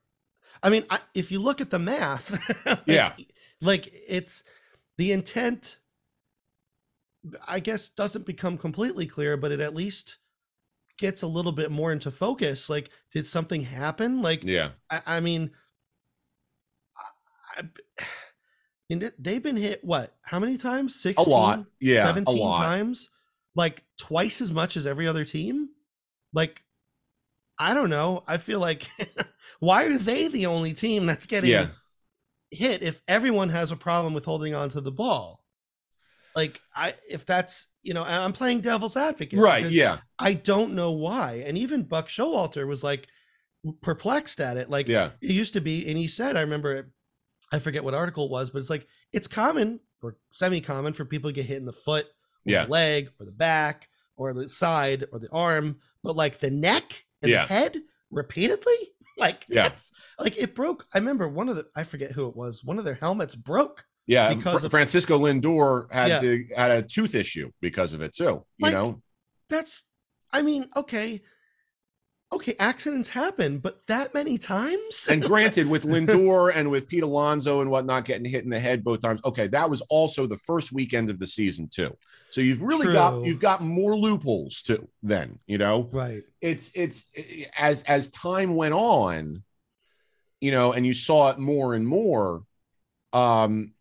[0.65, 2.33] I mean, I, if you look at the math,
[2.67, 3.13] like- Yeah.
[3.61, 4.43] like it's
[4.99, 5.79] the intent.
[7.49, 10.19] I guess doesn't become completely clear, but it at least
[10.99, 12.71] gets a little bit more into focus.
[12.71, 14.23] Like, did something happen?
[14.23, 15.51] Like, Yeah, I, I mean,
[17.57, 18.05] I, I
[18.91, 20.15] mean, they- they've been hit what?
[20.23, 20.95] How many times?
[20.95, 21.33] a Sixteen.
[21.33, 21.65] lot.
[21.81, 22.59] Yeah, a 17 lot.
[22.59, 23.11] times
[23.55, 25.71] like twice as much as every other team
[26.35, 26.63] like
[27.59, 28.87] i don't know i feel like
[29.61, 31.69] why are they the only team that's getting Yeah,
[32.51, 35.43] hit if everyone has a problem with holding on to the ball
[36.37, 39.67] like i if that's you know i'm playing devil's advocate right.
[39.69, 43.09] Yeah, i don't know why and even buck showalter was like
[43.83, 46.87] perplexed at it like yeah, it used to be and he said i remember it.
[47.53, 51.31] i forget what article it was but it's like it's common or semi-common for people
[51.31, 52.11] to get hit in the foot or
[52.53, 52.65] Yeah.
[52.67, 57.05] the leg or the back or the side or the arm but like the neck
[57.23, 57.47] and Yeah.
[57.47, 57.77] the head
[58.11, 58.75] repeatedly
[59.19, 59.63] like Yeah.
[59.63, 60.87] that's like it broke.
[60.95, 62.63] I remember one of the I forget who it was.
[62.63, 63.85] One of their helmets broke.
[64.07, 66.19] Yeah, Because Fr- of- Francisco Lindor had Yeah.
[66.21, 68.45] to had a tooth issue because of it too.
[68.59, 69.03] You Like, know,
[69.49, 69.87] That's
[70.33, 71.23] I mean, okay.
[72.33, 75.07] Okay, accidents happen, but that many times?
[75.09, 78.83] and granted, with Lindor and with Pete Alonso and whatnot getting hit in the head
[78.83, 81.97] both times, okay, that was also the first weekend of the season too.
[82.31, 84.89] So you've really got you've got more loopholes too.
[85.05, 86.25] Then you know, right.
[86.41, 87.05] it's it's
[87.57, 89.45] as as time went on,
[90.41, 92.43] you know, and you saw it more and more.
[93.13, 93.73] Um,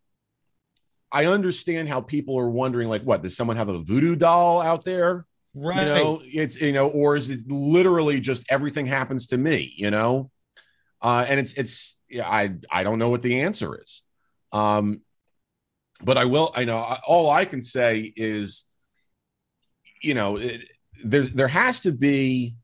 [1.16, 4.84] I understand how people are wondering, like, what does someone have a voodoo doll out
[4.84, 5.24] there?
[5.58, 5.80] Right.
[5.80, 9.90] you know it's you know or is it literally just everything happens to me you
[9.90, 10.30] know
[11.00, 14.02] uh and it's it's i i don't know what the answer is
[14.52, 15.00] um
[16.02, 18.66] but i will i know I- all i can say is
[20.02, 20.68] you know it,
[21.02, 22.54] there's there has to be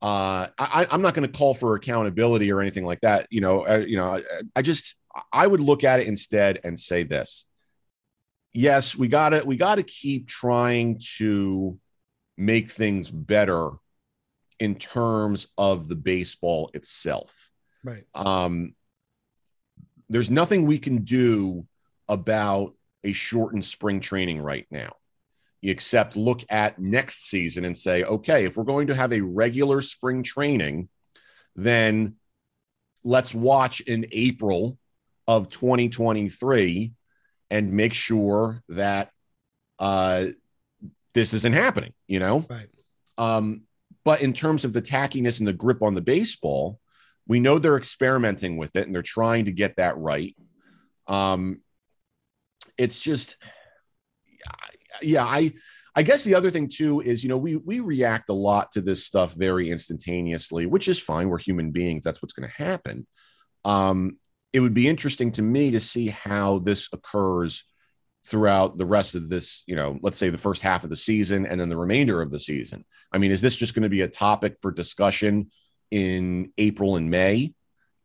[0.00, 3.66] uh i i'm not going to call for accountability or anything like that you know
[3.66, 4.22] uh, you know I,
[4.54, 4.94] I just
[5.32, 7.46] i would look at it instead and say this
[8.52, 11.78] yes we gotta we gotta keep trying to
[12.36, 13.70] make things better
[14.58, 17.50] in terms of the baseball itself.
[17.84, 18.04] Right.
[18.14, 18.74] Um,
[20.08, 21.66] there's nothing we can do
[22.08, 24.92] about a shortened spring training right now,
[25.62, 29.80] except look at next season and say, okay, if we're going to have a regular
[29.80, 30.88] spring training,
[31.56, 32.14] then
[33.02, 34.78] let's watch in April
[35.26, 36.92] of 2023
[37.52, 39.10] and make sure that
[39.78, 40.24] uh,
[41.12, 42.46] this isn't happening, you know?
[42.48, 42.66] Right.
[43.18, 43.62] Um,
[44.04, 46.80] but in terms of the tackiness and the grip on the baseball,
[47.28, 50.34] we know they're experimenting with it and they're trying to get that right.
[51.06, 51.60] Um,
[52.78, 53.36] it's just,
[55.02, 55.52] yeah, I,
[55.94, 58.80] I guess the other thing too is, you know, we we react a lot to
[58.80, 61.28] this stuff very instantaneously, which is fine.
[61.28, 62.02] We're human beings.
[62.02, 63.06] That's what's going to happen.
[63.66, 64.16] Um,
[64.52, 67.64] it would be interesting to me to see how this occurs
[68.26, 71.44] throughout the rest of this, you know, let's say the first half of the season
[71.46, 72.84] and then the remainder of the season.
[73.10, 75.50] I mean, is this just going to be a topic for discussion
[75.90, 77.54] in April and May?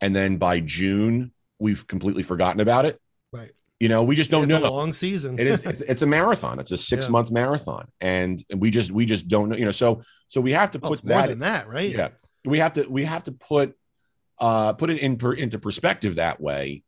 [0.01, 2.99] And then by June, we've completely forgotten about it.
[3.31, 3.51] Right.
[3.79, 4.67] You know, we just don't it's know.
[4.67, 5.37] a long season.
[5.37, 6.59] it is it's, it's a marathon.
[6.59, 7.11] It's a six Yeah.
[7.11, 7.87] month marathon.
[8.01, 10.87] And we just we just don't know, you know, so so we have to Oh,
[10.89, 11.91] put it's more that than that, right?
[11.91, 12.09] yeah
[12.45, 13.75] we have to we have to put
[14.39, 16.83] uh put it in per, into perspective that way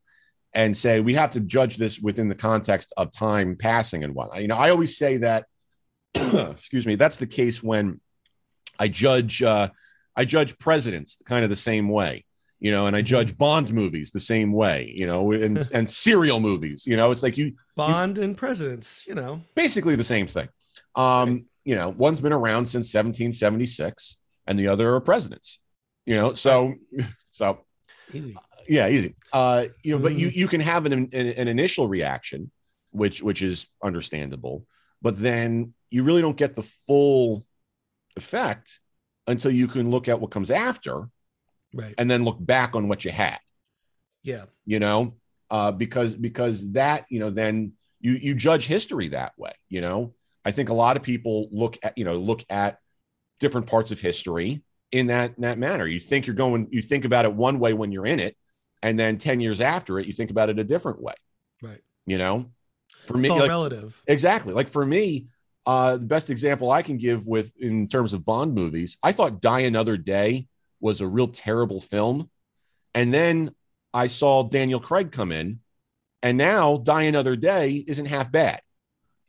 [0.54, 4.42] and say we have to judge this within the context of time passing and whatnot
[4.42, 5.46] you know i always say that
[6.14, 8.00] excuse me that's the case when
[8.80, 9.70] i judge uh
[10.16, 12.26] i judge presidents kind of the same way
[12.60, 16.40] you know and i judge bond movies the same way you know and and serial
[16.40, 19.42] movies you know it's like you Bond and presidents, you know.
[19.56, 20.50] basically the same thing.
[20.96, 25.60] Um, you know, one's been around since 1776 and the other are presidents.
[26.10, 26.74] You know, so
[27.30, 27.66] so
[28.12, 28.36] Easy.
[28.68, 29.16] yeah, easy.
[29.32, 32.50] Uh, you know, but you you can have an, an an initial reaction,
[32.90, 34.66] which which is understandable,
[35.04, 37.46] but then you really don't get the full
[38.18, 38.80] effect
[39.28, 41.10] until you can look at what comes after
[41.76, 41.94] Right.
[42.00, 43.38] and then look back on what you had
[44.24, 44.46] Yeah.
[44.66, 45.14] you know
[45.52, 50.16] uh because because that you know then you you judge history that way you know
[50.44, 52.80] i think a lot of people look at you know look at
[53.40, 57.06] different parts of history in that in that manner you think you're going you think
[57.06, 58.36] about it one way when you're in it
[58.82, 61.14] and then 10 years after it you think about it a different way
[61.62, 61.82] Right.
[62.06, 62.50] you know
[63.06, 64.02] for It's me all like, relative.
[64.08, 64.54] Exactly.
[64.54, 65.28] Like for me,
[65.66, 69.42] uh, the best example I can give with in terms of Bond movies, I thought
[69.42, 70.48] Die Another Day
[70.80, 72.30] was a real terrible film.
[72.94, 73.52] And then
[73.94, 75.60] I saw Daniel Craig come in,
[76.22, 78.62] and now Die Another Day isn't half bad.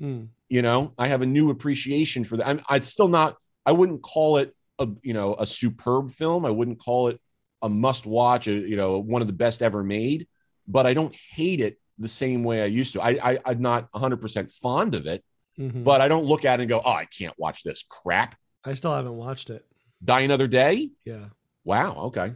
[0.03, 0.29] Mm.
[0.49, 2.47] You know, I have a new appreciation for that.
[2.47, 6.45] I'm, I'd still not, I wouldn't call it a, you know, a superb film.
[6.45, 7.21] I wouldn't call it
[7.63, 10.27] a must watch, a, you know, one of the best ever made,
[10.67, 13.03] but I don't hate it the same way I used to.
[13.03, 15.23] I, I I'm not 100% fond of it,
[15.59, 15.85] Mhm.
[15.85, 18.37] but I don't look at it and go, oh, I can't watch this crap.
[18.65, 19.65] I still haven't watched it.
[20.03, 20.91] Die Another Day?
[21.05, 21.29] Yeah.
[21.65, 21.97] Wow.
[22.07, 22.33] Okay.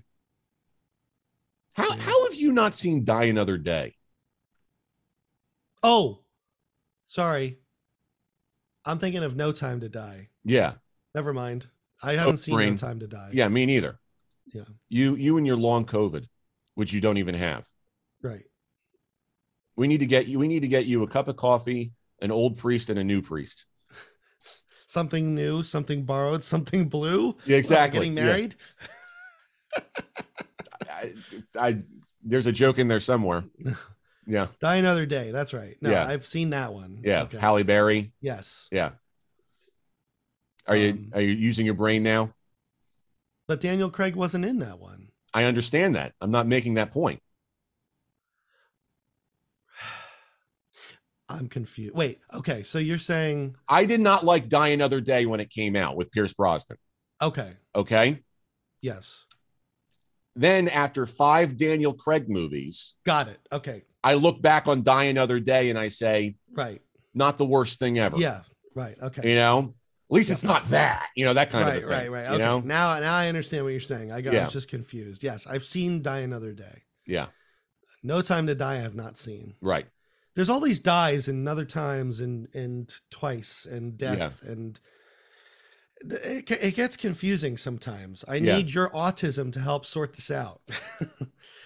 [1.72, 1.96] How, Yeah.
[2.02, 3.96] how have you not seen Die Another Day?
[5.82, 6.20] Oh,
[7.06, 7.58] sorry.
[8.84, 10.28] I'm thinking of No Time to Die.
[10.44, 10.74] Yeah.
[11.14, 11.68] Never mind.
[12.02, 12.56] I oh, haven't seen.
[12.56, 13.30] No Time to Die.
[13.32, 13.48] Yeah.
[13.48, 13.98] Me neither.
[14.52, 14.64] Yeah.
[14.88, 16.26] You, you and your long COVID,
[16.74, 17.66] which you don't even have.
[18.22, 18.44] Right.
[19.76, 22.30] We need to get you, we need to get you a cup of coffee, an
[22.30, 23.66] old priest and a new priest.
[24.86, 27.36] Something new, something borrowed, something blue.
[27.46, 28.00] Yeah, exactly.
[28.00, 28.24] Getting Yeah.
[28.24, 28.54] married.
[30.88, 31.14] I,
[31.58, 31.82] I,
[32.22, 33.44] there's a joke in there somewhere.
[34.26, 34.46] Yeah.
[34.60, 35.30] Die another day.
[35.32, 35.76] That's right.
[35.80, 36.06] No, Yeah.
[36.06, 37.00] I've seen that one.
[37.02, 37.22] Yeah.
[37.22, 37.38] Okay.
[37.38, 38.12] Halle Berry.
[38.20, 38.68] yes.
[38.70, 38.92] Yeah.
[40.66, 42.32] Are you Um, are you using your brain now?
[43.46, 45.08] But Daniel Craig wasn't in that one.
[45.34, 46.14] I understand that.
[46.20, 47.20] I'm not making that point.
[51.28, 51.94] I'm confused.
[51.94, 52.62] Wait, okay.
[52.62, 56.10] So you're saying I did not like Die Another Day when it came out with
[56.12, 56.78] Pierce Brosnan.
[57.20, 58.22] okay, Okay.
[58.80, 59.24] yes.
[60.36, 63.38] Then after five Daniel Craig movies, Got it.
[63.52, 63.82] Okay.
[64.02, 66.82] I look back on Die Another Day and I say, Right.
[67.14, 68.16] not the worst thing ever.
[68.18, 68.42] Yeah.
[68.74, 68.96] Right.
[69.00, 69.30] Okay.
[69.30, 69.74] You know,
[70.14, 70.32] least Yeah.
[70.34, 72.24] it's not that, you know, that kind right, of thing, right, right.
[72.28, 72.42] You Okay.
[72.42, 72.60] know?
[72.60, 74.12] Now, now I understand what you're saying.
[74.12, 74.34] I got.
[74.34, 75.22] I was just confused.
[75.22, 76.82] Yes, I've seen Die Another Day.
[77.06, 77.26] Yeah.
[78.02, 78.72] No Time to Die.
[78.72, 79.54] I have not seen.
[79.60, 79.86] Right.
[80.34, 84.78] There's all these dies and other times and and twice and death and
[86.02, 88.24] it, it gets confusing sometimes.
[88.28, 88.56] I Yeah.
[88.56, 90.60] need your autism to help sort this out.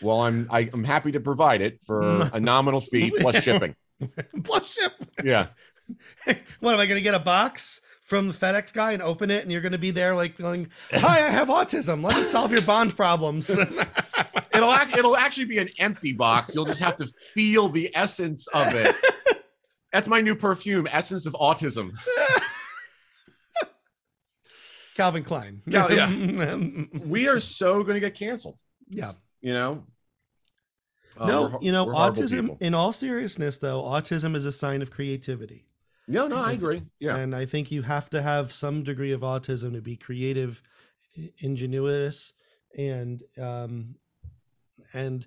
[0.00, 3.74] Well, I'm I, I'm happy to provide it for a nominal fee plus shipping.
[4.44, 4.92] Plus ship.
[5.24, 5.48] Yeah.
[6.60, 9.42] what am I going to get a box from the FedEx guy and open it
[9.42, 12.02] and you're going to be there like going, "Hi, I have autism.
[12.02, 13.50] Let me solve your bond problems."
[14.58, 16.52] It'll act, it'll actually be an empty box.
[16.52, 18.96] You'll just have to feel the essence of it.
[19.92, 21.92] That's my new perfume, Essence of Autism.
[24.96, 25.62] Calvin Klein.
[25.70, 26.08] Cal- yeah.
[26.10, 26.56] yeah.
[27.04, 29.12] We are so going to get canceled, yeah.
[29.40, 29.84] you know?
[31.16, 32.58] Uh, no, we're you know, autism, people.
[32.60, 35.67] in all seriousness, though, autism is a sign of creativity.
[36.08, 36.82] No, no, I agree.
[37.00, 37.16] Yeah.
[37.16, 40.62] And I think you have to have some degree of autism to be creative,
[41.42, 42.32] ingenuous,
[42.76, 43.94] and, um,
[44.94, 45.26] and,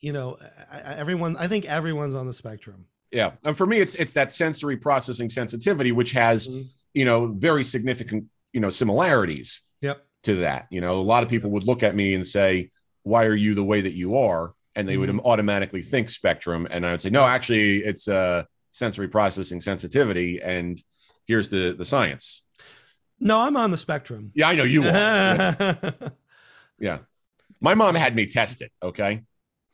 [0.00, 0.38] you know,
[0.72, 2.86] everyone, I think everyone's on the spectrum.
[3.10, 3.32] Yeah.
[3.44, 6.68] And for me, it's it's that sensory processing sensitivity, which has, Mhm.
[6.94, 10.04] you know, very significant, you know, similarities Yep.
[10.24, 10.66] to that.
[10.70, 12.70] You know, a lot of people would look at me and say,
[13.02, 14.54] Why are you the way that you are?
[14.74, 15.20] And they would Mhm.
[15.24, 16.66] automatically think spectrum.
[16.70, 18.44] And I would say, No, actually, it's uh
[18.76, 20.40] sensory processing sensitivity.
[20.42, 20.80] And
[21.26, 22.44] here's the the science.
[23.18, 24.30] No, I'm on the spectrum.
[24.34, 26.12] Yeah, I know you are.
[26.78, 26.98] yeah.
[27.60, 28.70] My mom had me test it.
[28.82, 29.22] Okay.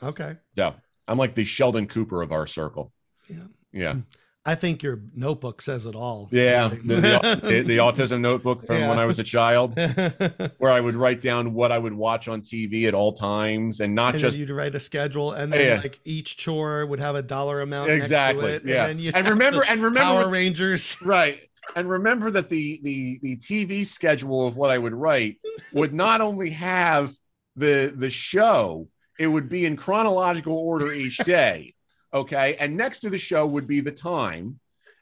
[0.00, 0.36] okay.
[0.54, 0.74] Yeah.
[1.08, 2.92] I'm like the Sheldon Cooper of our circle.
[3.28, 3.36] Yeah.
[3.72, 3.92] Yeah.
[3.94, 4.00] Hmm.
[4.44, 6.28] I think your notebook says it all.
[6.32, 6.68] Yeah.
[6.68, 6.76] The,
[7.42, 9.78] the, the, autism notebook from when I was a child,
[10.58, 13.94] where I would write down what I would watch on TV at all times and
[13.94, 15.80] not and just you'd write a schedule, and then Yeah.
[15.80, 17.90] like each chore would have a dollar amount.
[17.90, 18.52] exactly.
[18.52, 18.86] Next to it, yeah.
[18.86, 20.96] And, And remember, and remember, Power Rangers.
[21.04, 21.38] right.
[21.76, 25.36] And remember that the the the TV schedule of what I would write
[25.72, 27.12] would not only have
[27.54, 28.88] the the show,
[29.20, 31.74] it would be in chronological order each day.
[32.14, 32.56] Okay.
[32.58, 34.58] And next to the show would be the time.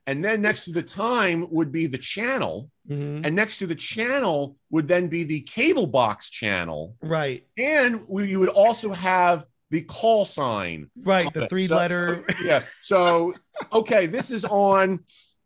[0.07, 2.71] And then next to the time would be the channel.
[2.89, 3.25] Mhm.
[3.25, 6.97] And next to the channel would then be the cable box channel.
[7.03, 7.47] Right.
[7.59, 10.91] And we, you would also have the call sign.
[11.01, 11.33] Right.
[11.33, 12.25] The three so- letter.
[12.45, 12.63] Yeah.
[12.83, 13.35] So,
[13.73, 15.01] okay, this is on.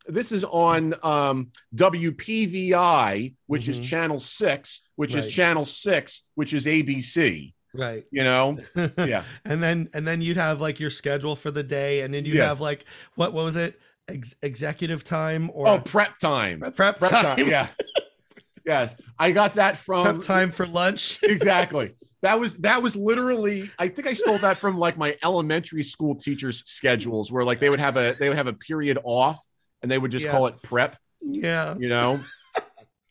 [0.07, 3.85] This is on um, WPVI, which is Mhm.
[3.85, 7.53] channel six, which is channel six, which is ABC.
[7.74, 8.04] Right.
[8.12, 8.58] You know,
[8.98, 12.24] yeah, and then and then you'd have like your schedule for the day, and then
[12.24, 12.46] you Yeah.
[12.46, 12.84] have like
[13.16, 13.80] what what was it?
[14.08, 17.37] Ex- executive time or oh, prep time, prep, prep prep time?
[17.38, 17.48] time.
[17.48, 17.66] Yeah,
[18.66, 21.18] yes, I got that from Prep time for lunch.
[21.22, 21.94] exactly.
[22.22, 23.70] That was that was literally.
[23.78, 27.70] I think I stole that from like my elementary school teachers' schedules, where like they
[27.70, 29.42] would have a they would have a period off,
[29.82, 30.32] and they would just Yeah.
[30.32, 30.96] call it prep.
[31.20, 31.74] yeah.
[31.78, 32.20] You know.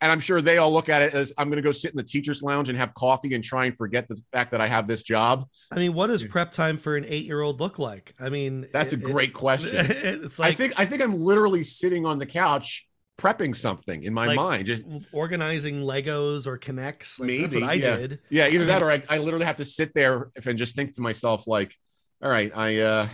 [0.03, 1.95] And I'm sure they all look at it as I'm going to go sit in
[1.97, 4.85] the teacher's lounge and have coffee and try and forget the fact that I have
[4.85, 5.47] this job.
[5.71, 8.13] I mean, what does prep time for an eight year old look like?
[8.19, 9.69] I mean, That's a great it- question.
[9.89, 12.85] it's like I think I think I'm literally sitting on the couch
[13.17, 14.65] prepping something in my Like, mind.
[14.65, 17.19] Just organizing Legos or K'Nex.
[17.19, 17.95] Like, Maybe, I yeah.
[17.95, 18.19] did.
[18.29, 20.95] yeah, either that or I, I literally have to sit there if- and just think
[20.95, 21.73] to myself like,
[22.21, 23.07] all right, I uh,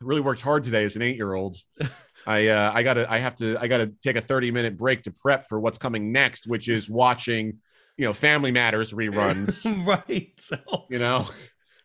[0.00, 1.56] really worked hard today as an eight year old.
[2.26, 5.10] I uh, I gotta I have to I gotta take a 30 minute break to
[5.10, 7.58] prep for what's coming next, which is watching,
[7.96, 9.64] you know, Family Matters reruns.
[9.86, 10.32] right.
[10.38, 10.56] So,
[10.90, 11.28] you know,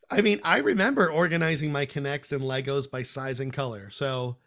[0.10, 3.90] I mean, I remember organizing my K'Nex and Legos by size and color.
[3.90, 4.38] So,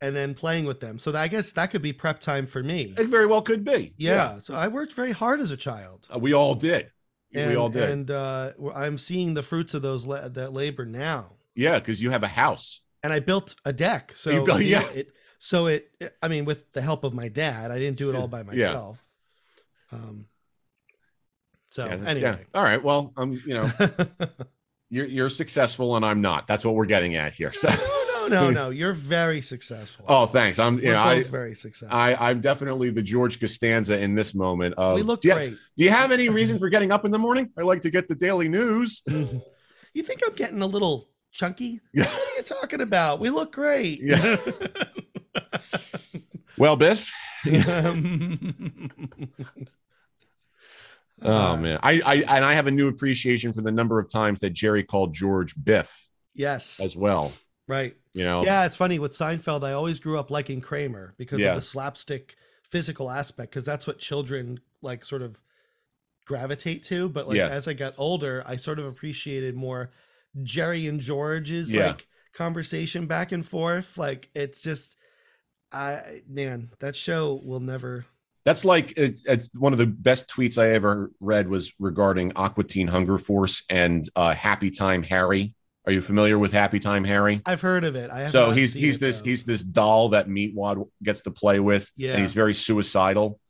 [0.00, 0.98] and then playing with them.
[0.98, 2.94] So, that, I guess that could be prep time for me.
[2.98, 3.94] it very well could be.
[3.96, 4.38] Yeah.
[4.38, 6.06] So, I worked very hard as a child.
[6.14, 6.90] Uh, we all did.
[7.34, 7.88] And, we all did.
[7.88, 11.36] And uh, I'm seeing the fruits of those la- that labor now.
[11.54, 12.80] yeah, because you have a house.
[13.02, 14.12] and I built a deck.
[14.14, 14.86] So You built- yeah.
[14.90, 15.08] it,
[15.44, 15.90] so it,
[16.22, 19.02] I mean, with the help of my dad, I didn't do it all by myself.
[19.92, 19.98] Yeah.
[19.98, 20.26] Um.
[21.68, 22.36] So Yeah, anyway, yeah.
[22.54, 22.80] All right.
[22.80, 23.68] Well, I'm you know
[24.88, 26.46] you're you're successful and I'm not.
[26.46, 27.52] That's what we're getting at here.
[27.52, 28.70] So no, no, no, no.
[28.70, 30.04] You're very successful.
[30.08, 30.60] oh, thanks.
[30.60, 31.22] I'm you We're know I.
[31.24, 31.98] very successful.
[31.98, 34.76] I, I'm definitely the George Costanza in this moment.
[34.76, 35.56] Of, we look do you, great.
[35.76, 37.50] do you have any reason for getting up in the morning?
[37.58, 39.02] I like to get the daily news.
[39.92, 41.80] you think I'm getting a little chunky?
[41.92, 42.04] Yeah.
[42.04, 43.18] What are you talking about?
[43.18, 44.00] We look great.
[44.00, 44.36] Yeah.
[46.58, 47.10] Well, Biff,
[51.24, 54.10] Oh Uh, man, I, I and I have a new appreciation for the number of
[54.10, 56.80] times that Jerry called George Biff Yes.
[56.80, 57.32] as well.
[57.68, 57.96] Right.
[58.12, 59.62] You know, Yeah, it's funny with Seinfeld.
[59.64, 61.50] I always grew up liking Kramer because Yeah.
[61.50, 62.34] of the slapstick
[62.70, 65.36] physical aspect, because that's what children like sort of
[66.26, 67.08] gravitate to.
[67.08, 67.48] But like Yeah.
[67.48, 69.92] as I got older, I sort of appreciated more
[70.42, 71.88] Jerry and George's Yeah.
[71.88, 73.96] like conversation back and forth.
[73.96, 74.96] Like it's just,
[75.72, 78.04] I man, that show will never.
[78.44, 82.64] that's like it's, it's one of the best tweets I ever read was regarding Aqua
[82.64, 85.54] Teen Hunger Force and uh, Happy Time Harry.
[85.86, 87.40] Are you familiar with Happy Time Harry?
[87.46, 88.10] I've heard of it.
[88.10, 89.24] I So he's he's it, this though.
[89.30, 92.12] he's this doll that Meatwad gets to play with, Yeah.
[92.12, 93.40] and he's very suicidal.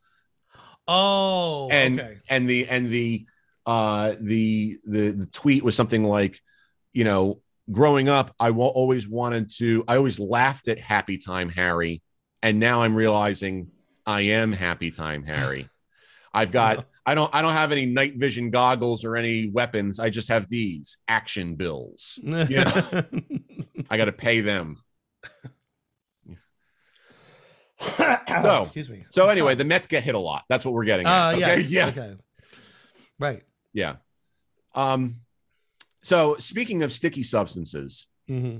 [0.87, 3.25] oh and okay and the and the
[3.65, 6.39] uh the the the tweet was something like
[6.91, 7.39] you know
[7.71, 12.01] growing up i wa- always wanted to i always laughed at happy time harry
[12.43, 13.69] and now i'm realizing
[14.05, 15.67] i am happy time harry
[16.33, 20.09] i've got i don't i don't have any night vision goggles or any weapons i
[20.09, 23.01] just have these action bills Yeah.
[23.89, 24.77] i got to pay them
[28.29, 28.63] No.
[28.63, 29.05] excuse me.
[29.09, 31.39] so anyway the mets get hit a lot that's what we're getting Uh, at, okay?
[31.61, 31.71] yes.
[31.71, 32.15] yeah Okay.
[33.19, 33.43] Right.
[33.73, 33.97] Yeah.
[34.75, 35.17] Um,
[36.01, 38.57] so speaking of sticky substances, hmm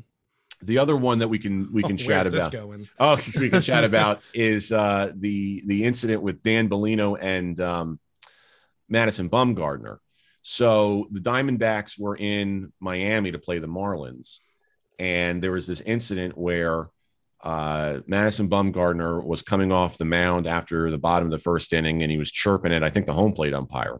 [0.65, 2.53] the other one that we can we can chat about.
[2.99, 7.99] Oh, we can chat about is uh, the the incident with Dan Bellino and um,
[8.89, 9.97] Madison Bumgarner.
[10.41, 14.39] So the Diamondbacks were in Miami to play the Marlins,
[14.99, 16.89] and there was this incident where
[17.41, 22.01] uh, Madison Bumgarner was coming off the mound after the bottom of the first inning,
[22.01, 23.99] and he was chirping at I think the home plate umpire,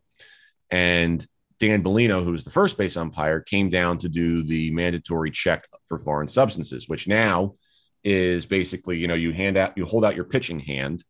[0.70, 1.26] and
[1.64, 5.66] Dan Bellino, who was the first base umpire, came down to do the mandatory check
[5.86, 7.56] for foreign substances, which now
[8.04, 11.06] is basically, you know, you hand out, you hold out your pitching hand,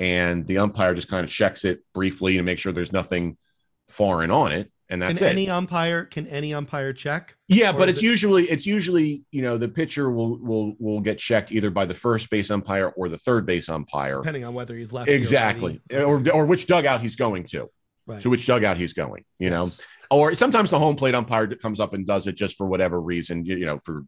[0.00, 3.36] and the umpire just kind of checks it briefly to make sure there's nothing
[3.86, 5.30] foreign on it, and that's can it.
[5.30, 7.36] any umpire can any umpire check?
[7.46, 11.18] yeah, but it's it- usually it's usually you know the pitcher will will will get
[11.20, 14.74] checked either by the first base umpire or the third base umpire, Depending on whether
[14.76, 15.08] he's left.
[15.08, 16.02] or exactly, righty.
[16.04, 17.68] or or which dugout he's going to.
[18.04, 18.20] Right.
[18.22, 19.80] to which dugout he's going, you know, Yes.
[20.12, 23.44] Or sometimes the home plate umpire comes up and does it just for whatever reason,
[23.44, 24.04] you, you know, for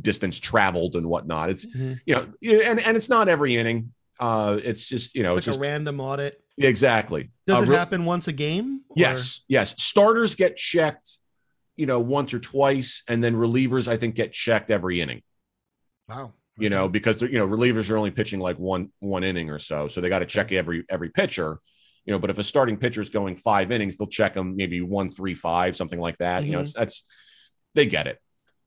[0.00, 1.50] distance traveled and whatnot.
[1.50, 2.00] It's, Mhm.
[2.06, 2.26] you know,
[2.64, 3.92] and, and it's not every inning.
[4.18, 6.40] Uh, it's just, you know, Like it's just a random audit.
[6.58, 7.30] exactly.
[7.46, 8.80] Does Uh, it re- happen once a game?
[8.88, 9.42] or- Yes.
[9.48, 9.80] Yes.
[9.82, 11.18] Starters get checked,
[11.76, 13.02] you know, once or twice.
[13.08, 15.22] And then relievers, I think, get checked every inning,
[16.08, 16.34] Wow.
[16.58, 19.88] you know, because, you know, relievers are only pitching like one, one inning or so.
[19.88, 21.58] So they got to check every, every pitcher
[22.04, 24.80] you know, but if a starting pitcher is going five innings, they'll check them maybe
[24.80, 26.44] one, three, five, something like that.
[26.44, 26.62] You know, Mhm.
[26.62, 27.10] it's that's
[27.74, 28.18] they get it.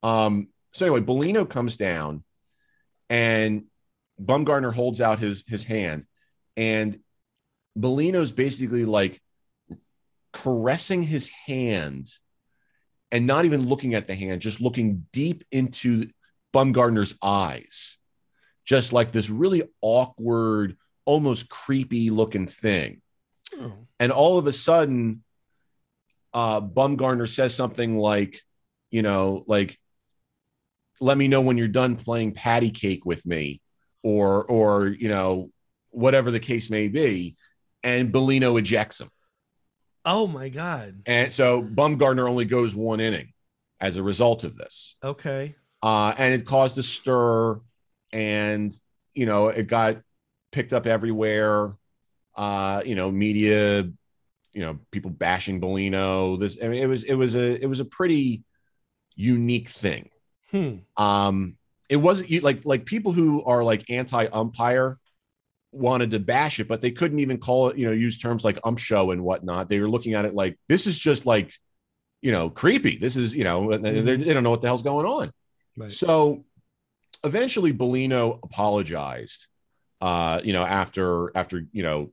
[0.04, 2.24] Um, so anyway, Bellino comes down
[3.10, 3.66] and
[4.22, 6.06] Bumgarner holds out his his hand,
[6.56, 7.00] and
[7.78, 9.22] Bellino's basically like
[10.34, 12.08] caressing his hand
[13.12, 16.10] and not even looking at the hand, just looking deep into
[16.54, 17.98] Bumgarner's eyes,
[18.66, 20.76] just like this really awkward,
[21.06, 23.02] almost creepy looking thing
[23.60, 23.74] Oh.
[24.00, 25.24] and all of a sudden
[26.34, 28.42] uh bumgarner says something like
[28.92, 29.80] you know like
[31.00, 33.62] let me know when you're done playing patty cake with me
[34.04, 35.50] or or you know
[35.90, 37.36] whatever the case may be
[37.84, 39.10] and Bellino ejects him
[40.06, 41.02] Oh my God.
[41.06, 43.34] and so bumgarner only goes one inning
[43.82, 45.56] as a result of this Okay.
[45.84, 47.60] uh, and it caused a stir,
[48.14, 48.74] and
[49.14, 49.98] you know it got
[50.52, 51.74] picked up everywhere.
[52.38, 53.82] Uh, you know, media,
[54.54, 56.40] you know, people bashing Bellino.
[56.40, 58.44] This, I mean, it was it was a it was a pretty
[59.16, 60.10] unique thing.
[60.52, 60.76] Hmm.
[60.96, 61.58] Um,
[61.90, 64.98] it wasn't you like like people who are like anti umpire
[65.72, 68.60] wanted to bash it, but they couldn't even call it, you know, use terms like
[68.64, 69.70] ump show and whatnot.
[69.70, 71.54] They were looking at it like this is just like,
[72.22, 72.98] you know, creepy.
[72.98, 75.32] This is, you know, they they don't know what the hell's going on.
[75.78, 75.92] Right.
[75.92, 76.46] So
[77.24, 79.48] eventually Bellino apologized,
[80.02, 82.12] uh, you know, after after, you know,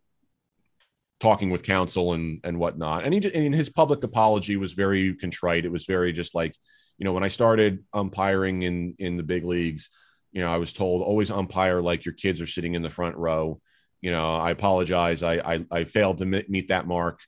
[1.24, 3.04] talking with counsel and and whatnot.
[3.04, 5.64] And he just, and his public apology was very contrite.
[5.64, 6.54] It was very just like,
[6.98, 9.88] you know, when I started umpiring in in the big leagues,
[10.32, 13.16] you know, I was told always umpire like your kids are sitting in the front
[13.16, 13.60] row.
[14.02, 15.22] You know, I apologize.
[15.22, 17.20] I I, I failed to meet that mark,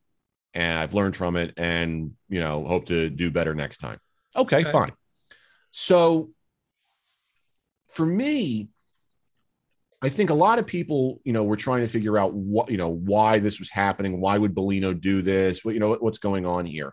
[0.53, 3.99] and I've learned from it, and you know, hope to do better next time.
[4.35, 4.73] Okay, Okay.
[4.73, 4.93] fine.
[5.71, 6.31] So
[7.89, 8.69] for me,
[10.03, 12.77] I think a lot of people, you know, were trying to figure out what, you
[12.77, 14.21] know, why this was happening.
[14.21, 15.65] Why would Bellino do this?
[15.65, 16.93] What, you know, what's going on here?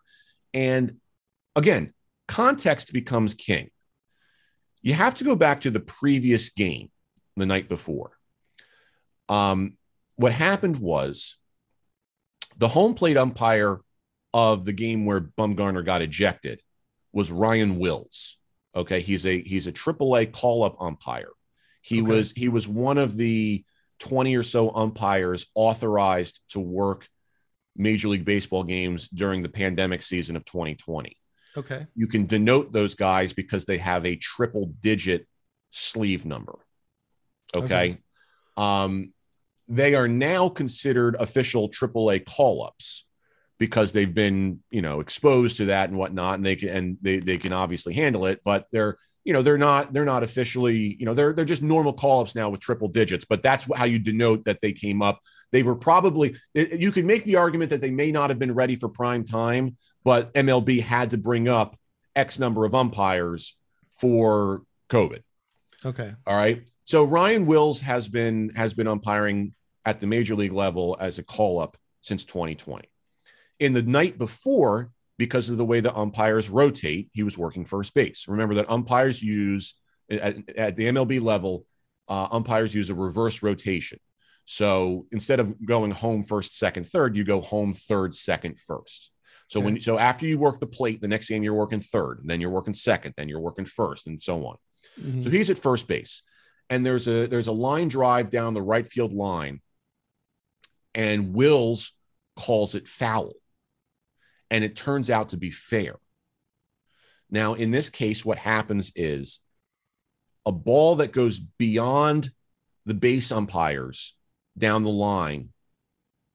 [0.54, 0.98] And
[1.56, 1.94] again,
[2.28, 3.70] context becomes king.
[4.82, 6.90] You have to go back to the previous game
[7.36, 8.12] the night before.
[9.30, 9.78] Um,
[10.16, 11.38] what happened was
[12.58, 13.80] The home plate umpire
[14.34, 16.62] of the game where Bumgarner got ejected
[17.12, 18.38] was Ryan Wills.
[18.76, 21.32] Okay, he's a he's a AAA call up umpire.
[21.84, 22.10] He Okay.
[22.10, 23.64] was he was one of the
[24.00, 27.08] 20 or so umpires authorized to work
[27.76, 31.18] Major League Baseball games during the pandemic season of 2020.
[31.56, 31.86] Okay.
[31.96, 35.28] You can denote those guys because they have a triple digit
[35.72, 36.58] sleeve number.
[37.56, 37.98] Okay.
[38.58, 39.14] Um,
[39.68, 43.06] they are now considered official AAA call ups
[43.60, 47.20] because they've been, you know, exposed to that and whatnot, and they can and they
[47.20, 51.06] they can obviously handle it, but they're you know they're not they're not officially you
[51.06, 54.00] know they're they're just normal call ups now with triple digits but that's how you
[54.00, 55.20] denote that they came up
[55.52, 58.76] they were probably you could make the argument that they may not have been ready
[58.76, 61.78] for prime time but mlb had to bring up
[62.16, 63.58] x number of umpires
[63.92, 65.22] for covid
[65.86, 66.14] Okay.
[66.26, 66.70] all right.
[66.86, 69.54] So Ryan Wills has been has been umpiring
[69.86, 72.88] at the major league level as a call up since 2020.
[73.60, 77.94] In the night before, because of the way the umpires rotate, he was working first
[77.94, 78.28] base.
[78.28, 79.76] Remember that umpires use
[80.10, 81.66] at, at the MLB level,
[82.08, 84.00] uh, umpires use a reverse rotation.
[84.46, 89.12] So instead of going home first, second, third, you go home third, second, first.
[89.48, 92.30] So when so after you work the plate, the next game you're working third, and
[92.30, 94.58] then you're working second, then you're working first, and so on.
[95.00, 95.24] Mhm.
[95.24, 96.24] So he's at first base,
[96.70, 99.62] and there's a there's a line drive down the right field line,
[100.96, 101.94] and Wills
[102.36, 103.34] calls it foul,
[104.54, 105.96] and it turns out to be fair.
[107.32, 109.40] Now, in this case, what happens is
[110.46, 112.30] a ball that goes beyond
[112.86, 114.16] the base umpires
[114.56, 115.50] down the line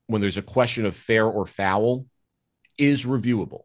[0.08, 2.06] when there's a question of fair or foul
[2.76, 3.62] is reviewable.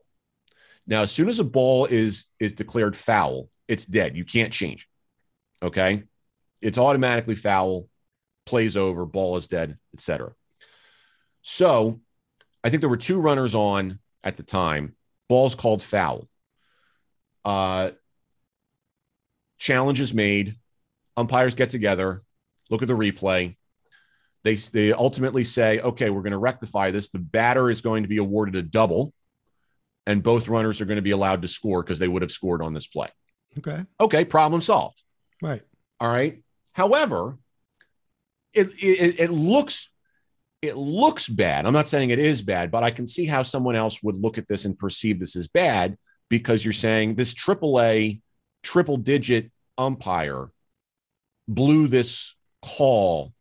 [0.85, 4.15] Now, as soon as a ball is is declared foul, it's dead.
[4.15, 4.87] You can't change.
[5.63, 6.03] Okay.
[6.61, 7.87] It's automatically foul,
[8.45, 10.33] plays over, ball is dead, etc.
[11.41, 12.01] So
[12.63, 14.95] I think there were two runners on at the time.
[15.27, 16.27] Ball's called foul.
[17.45, 17.91] Uh,
[19.57, 20.55] challenge is made.
[21.15, 22.23] Umpires get together,
[22.69, 23.55] look at the replay.
[24.43, 27.09] They, they ultimately say, okay, we're going to rectify this.
[27.09, 29.13] The batter is going to be awarded a double,
[30.05, 32.61] and both runners are going to be allowed to score because they would have scored
[32.61, 33.09] on this play.
[33.57, 33.85] Okay.
[34.01, 35.01] Okay, problem solved.
[35.41, 35.61] Right.
[35.99, 36.41] All right.
[36.73, 37.37] However,
[38.53, 39.91] it, it it looks
[40.63, 41.65] it looks bad.
[41.65, 44.37] I'm not saying it is bad, but I can see how someone else would look
[44.37, 45.97] at this and perceive this as bad
[46.29, 48.21] because you're saying this AAA
[48.63, 50.49] triple digit umpire
[51.49, 53.33] blew this call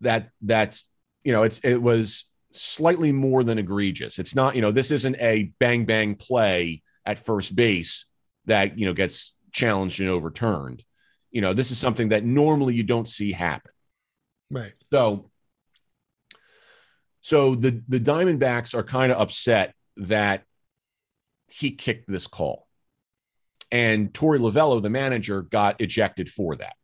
[0.00, 0.88] that that's
[1.24, 4.18] you know it's it was slightly more than egregious.
[4.18, 8.06] It's not you know this isn't a bang bang play at first base
[8.46, 10.82] that you know gets challenged and overturned.
[11.30, 13.72] You know this is something that normally you don't see happen.
[14.50, 14.72] Right.
[14.92, 15.29] So,
[17.22, 20.44] so the the Diamondbacks are kind of upset that
[21.48, 22.66] he kicked this call,
[23.70, 26.74] and Torey Lovullo, the manager, got ejected for that.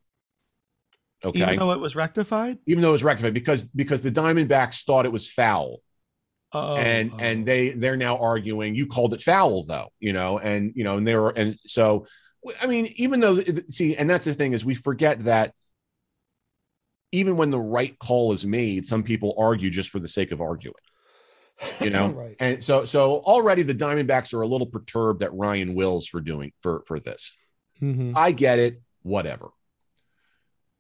[1.25, 2.59] Okay, Even though it was rectified.
[2.67, 5.79] even though it was rectified because because the Diamondbacks thought it was foul,
[6.53, 7.19] Oh, and oh.
[7.19, 10.97] and they they're now arguing you called it foul though, you know, and you know,
[10.99, 12.07] and they were and so
[12.63, 15.55] I mean, even though see, and that's the thing is we forget that
[17.17, 20.41] even when the right call is made, some people argue just for the sake of
[20.43, 20.75] arguing,
[21.81, 22.09] you know.
[22.13, 22.37] right.
[22.39, 26.53] And so so already the Diamondbacks are a little perturbed at Ryan Wills for doing
[26.59, 27.33] for for this.
[27.81, 28.13] Mhm.
[28.15, 29.49] I get it, whatever.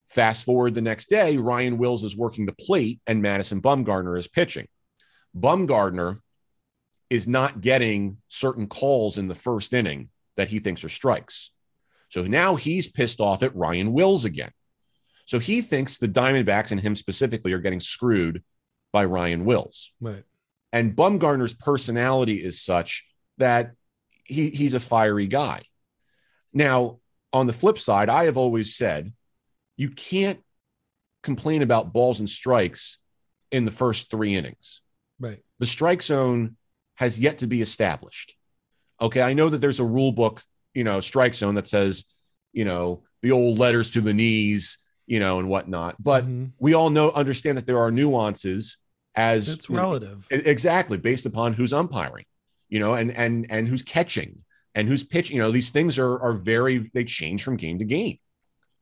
[0.09, 4.29] Fast forward the next day, Ryan Wills is working the plate and Madison Bumgarner is
[4.29, 4.69] pitching.
[5.35, 6.21] Bumgarner
[7.09, 11.51] is not getting certain calls in the first inning that he thinks are strikes.
[12.11, 14.53] So now he's pissed off at Ryan Wills again.
[15.27, 18.43] So he thinks the Diamondbacks and him specifically are getting screwed
[18.93, 19.93] by Ryan Wills.
[20.01, 20.23] Right.
[20.73, 23.05] And Bumgarner's personality is such
[23.39, 23.73] that
[24.25, 25.63] he, he's a fiery guy.
[26.53, 27.01] Now,
[27.33, 29.13] on the flip side, I have always said
[29.77, 30.41] you can't
[31.23, 32.99] complain about balls and strikes
[33.51, 34.81] in the first three innings.
[35.19, 35.43] Right.
[35.59, 36.57] The strike zone
[36.95, 38.37] has yet to be established.
[39.01, 39.21] Okay.
[39.21, 42.05] I know that there's a rule book, you know, strike zone that says,
[42.53, 45.97] you know, the old letters to the knees, you know, and whatnot.
[46.03, 46.53] But Mhm.
[46.59, 48.79] we all know, understand that there are nuances
[49.15, 50.27] as it's relative.
[50.31, 52.25] Exactly, based upon who's umpiring,
[52.69, 54.43] you know, and and and who's catching
[54.75, 55.37] and who's pitching.
[55.37, 58.19] You know, these things are are very they change from game to game.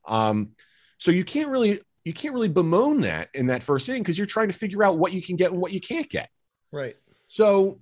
[0.07, 0.51] Um,
[0.97, 4.27] so you can't really you can't really bemoan that in that first inning because you're
[4.27, 6.29] trying to figure out what you can get and what you can't get.
[6.71, 6.95] right.
[7.27, 7.79] So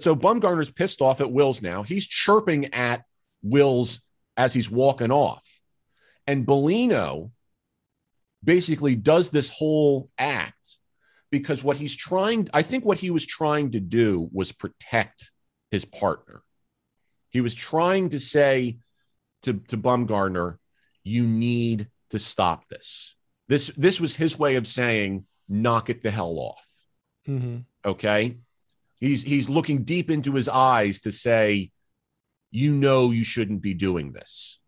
[0.00, 1.82] so Bumgarner's pissed off at Wills now.
[1.82, 3.04] He's chirping at
[3.42, 4.00] Wills
[4.36, 5.55] as he's walking off.
[6.26, 7.30] And Bellino
[8.42, 10.78] basically does this whole act
[11.30, 15.30] because what he's trying, I think what he was trying to do was protect
[15.70, 16.42] his partner.
[17.30, 18.78] He was trying to say
[19.42, 20.56] to, to Bumgarner,
[21.04, 23.14] you need to stop this.
[23.48, 26.66] This this was his way of saying, knock it the hell off.
[27.28, 27.58] Mm-hmm.
[27.84, 28.38] Okay.
[28.98, 31.70] He's he's looking deep into his eyes to say,
[32.50, 34.58] you know you shouldn't be doing this.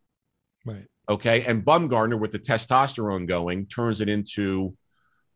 [0.65, 0.87] Right.
[1.09, 1.43] Okay.
[1.45, 4.77] And Bumgarner, with the testosterone going, turns it into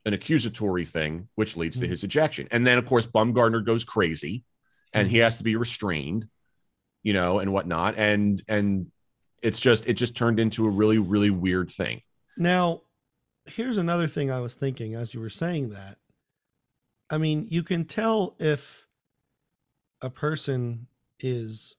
[0.04, 1.90] an accusatory thing, which leads to Mhm.
[1.90, 2.48] his ejection.
[2.50, 4.44] And then, of course, Bumgarner goes crazy
[4.92, 6.28] and he has to be restrained,
[7.02, 7.94] you know, and whatnot.
[7.96, 8.90] And and
[9.42, 12.02] it's just it just turned into a really, really weird thing.
[12.36, 12.82] Now,
[13.46, 15.98] here's another thing I was thinking as you were saying that.
[17.10, 18.86] I mean, you can tell if
[20.00, 20.88] a person
[21.20, 21.76] is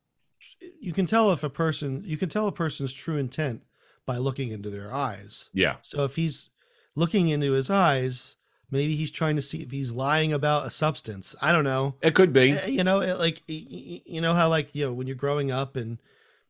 [0.79, 3.63] you can tell if a person you can tell a person's true intent
[4.05, 5.49] by looking into their eyes.
[5.53, 5.77] Yeah.
[5.81, 6.49] So if he's
[6.95, 8.35] looking into his eyes,
[8.69, 11.35] maybe he's trying to see if he's lying about a substance.
[11.41, 11.95] I don't know.
[12.01, 12.51] It could be.
[12.51, 15.75] Eh, You know, it, like you know how like you know when you're growing up
[15.75, 15.99] and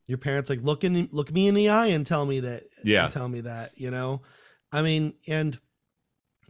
[0.07, 3.07] your parents like look in look me in the eye and tell me that Yeah.
[3.07, 4.21] tell me that you know
[4.73, 5.57] i mean and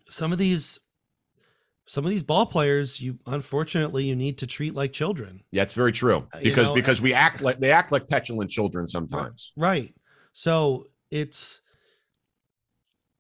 [0.10, 0.80] some of these
[1.86, 5.74] some of these ball players you unfortunately you need to treat like children Yeah, it's
[5.76, 6.28] very true.
[6.34, 9.52] Uh, you Because know, because we act like they act like petulant children sometimes.
[9.56, 9.94] right
[10.34, 11.62] so it's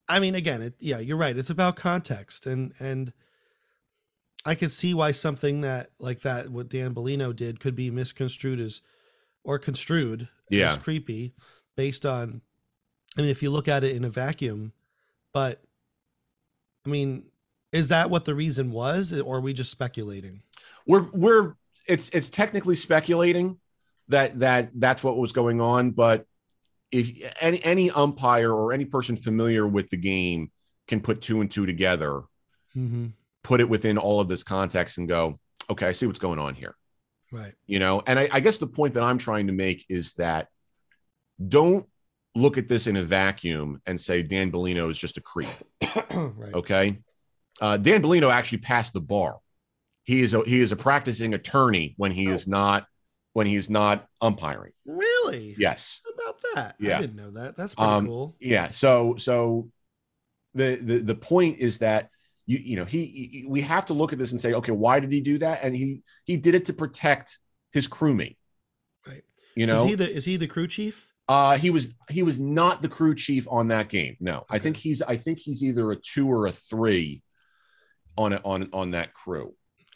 [0.09, 3.13] i mean again it, yeah you're right it's about context and and
[4.45, 8.59] i could see why something that like that what dan bellino did could be misconstrued
[8.59, 8.81] as
[9.43, 10.71] or construed Yeah.
[10.71, 11.35] as creepy
[11.77, 12.41] based on
[13.15, 14.73] i mean if you look at it in a vacuum
[15.31, 15.61] but
[16.87, 17.27] i mean
[17.71, 20.41] is that what the reason was or are we just speculating
[20.87, 21.53] we're we're
[21.87, 23.59] it's it's technically speculating
[24.07, 26.25] that that that's what was going on but
[26.93, 30.51] if any any umpire or any person familiar with the game
[30.87, 32.21] can put two and two together
[32.75, 33.07] mm-hmm.
[33.43, 35.39] put it within all of this context and go
[35.69, 36.75] okay i see what's going on here
[37.31, 40.13] right you know and I, I guess the point that i'm trying to make is
[40.13, 40.47] that
[41.45, 41.85] don't
[42.35, 45.49] look at this in a vacuum and say dan bellino is just a creep
[46.13, 46.99] right Okay.
[47.61, 49.37] Uh, Dan Bellino actually passed the bar.
[50.03, 52.85] He is a he is a practicing attorney when he is not
[53.33, 54.73] when he is not umpiring.
[54.85, 56.01] really Yes.
[56.39, 56.97] About that Yeah.
[56.97, 58.69] i didn't know that that's pretty Um, cool Yeah.
[58.69, 59.69] So so
[60.53, 62.09] the the the point is that
[62.45, 64.99] you you know he, he we have to look at this and say okay why
[64.99, 67.39] did he do that and he he did it to protect
[67.71, 68.37] his crewmate.
[69.07, 69.23] Right.
[69.55, 72.39] You know is he the is he the crew chief Uh, he was he was
[72.39, 74.17] not the crew chief on that game.
[74.19, 77.23] No, I think he's I think he's either a two or a three
[78.17, 79.55] on it on on that crew.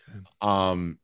[0.10, 0.20] Okay.
[0.42, 0.98] Um,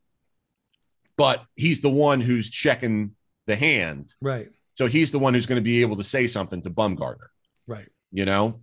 [1.18, 3.16] but he's the one who's checking
[3.48, 6.62] the hand, right so he's the one who's going to be able to say something
[6.64, 7.28] to Bumgarner.
[7.68, 8.62] right You know.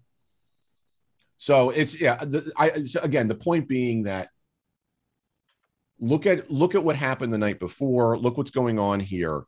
[1.37, 2.23] So it's yeah.
[2.23, 4.29] The, I so again the point being that
[5.99, 8.19] look at look at what happened the night before.
[8.19, 9.45] Look what's going on here.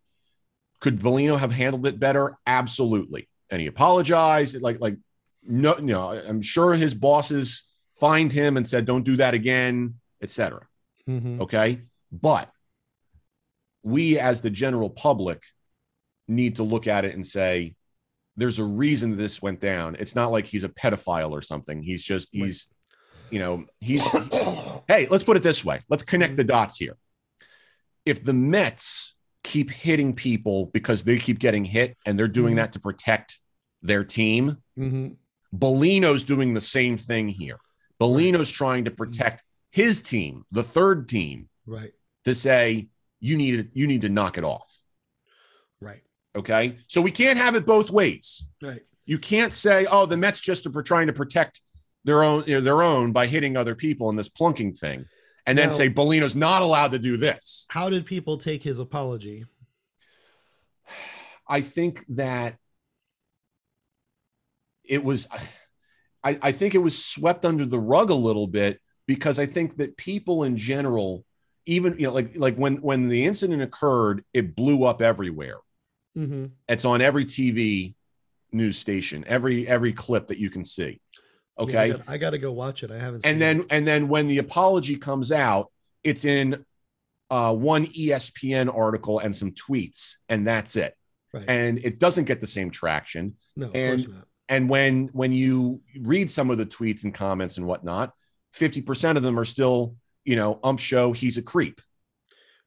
[0.81, 2.39] Could Bellino have handled it better?
[2.47, 3.29] Absolutely.
[3.51, 4.61] And he apologized.
[4.61, 4.97] Like like
[5.43, 6.11] no no.
[6.11, 10.67] I'm sure his bosses fined him and said don't do that again, etc.
[11.09, 11.43] mm-hmm.
[11.43, 12.51] Okay, but
[13.83, 15.43] we as the general public
[16.29, 17.75] need to look at it and say
[18.37, 19.97] there's a reason this went down.
[19.99, 21.83] It's not like he's a pedophile or something.
[21.83, 22.69] He's just he's
[23.31, 24.05] you know he's
[24.89, 25.81] hey, let's put it this way.
[25.89, 26.97] Let's connect the dots here.
[28.05, 29.15] If the Mets
[29.45, 32.59] keep hitting people because they keep getting hit and they're doing Mhm.
[32.59, 33.41] that to protect
[33.83, 35.15] their team, Mm-hmm.
[35.55, 37.59] Bellino's doing the same thing here.
[38.01, 41.93] Bellino's trying to protect his team, the third team, right
[42.25, 42.89] to say
[43.21, 44.82] you need you need to knock it off.
[46.35, 48.47] Okay, so we can't have it both ways.
[48.63, 51.61] right You can't say, "Oh, the Mets just are trying to protect
[52.05, 55.05] their own you know, their own by hitting other people in this plunking thing,"
[55.47, 55.75] and then No.
[55.75, 57.67] say Bellino's not allowed to do this.
[57.71, 59.45] how did people take his apology
[61.49, 62.57] I think that
[64.85, 65.29] it was
[66.25, 69.77] I, I think it was swept under the rug a little bit because I think
[69.77, 71.25] that people in general,
[71.67, 75.59] even you know, like like when when the incident occurred, it blew up everywhere.
[76.17, 76.47] Mm-hmm.
[76.69, 77.95] It's on every TV
[78.53, 81.01] news station, every every clip that you can see.
[81.59, 81.95] Okay.
[82.09, 82.91] I got to go watch it.
[82.91, 83.23] I haven't.
[83.23, 83.41] seen and it.
[83.41, 85.71] then and then when the apology comes out,
[86.03, 86.65] it's in
[87.31, 90.95] uh, one ESPN article and some tweets, and that's it.
[91.33, 91.45] right.
[91.49, 93.37] And it doesn't get the same traction.
[93.57, 94.27] no, of and- course not.
[94.49, 98.13] And when when you read some of the tweets and comments and whatnot,
[98.53, 101.81] fifty percent of them are still, you know, ump show he's a creep.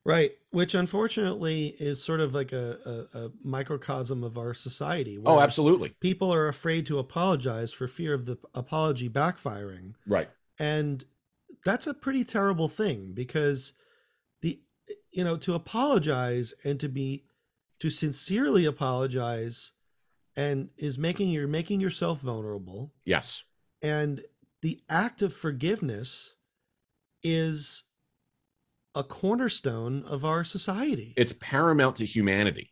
[0.06, 5.18] Right, which unfortunately is sort of like a, a, a microcosm of our society.
[5.26, 9.93] Oh, absolutely, People are afraid to apologize for fear of the apology backfiring.
[10.08, 10.30] right.
[10.60, 11.03] And
[11.66, 13.74] that's a pretty terrible thing because
[14.43, 14.62] the
[15.12, 17.26] you know to apologize and to be
[17.80, 19.72] to sincerely apologize
[20.36, 23.43] and is making you're making yourself vulnerable Yes.
[23.82, 24.22] and
[24.62, 26.36] the act of forgiveness
[27.24, 27.84] is
[28.96, 32.72] a cornerstone of our society It's paramount to humanity,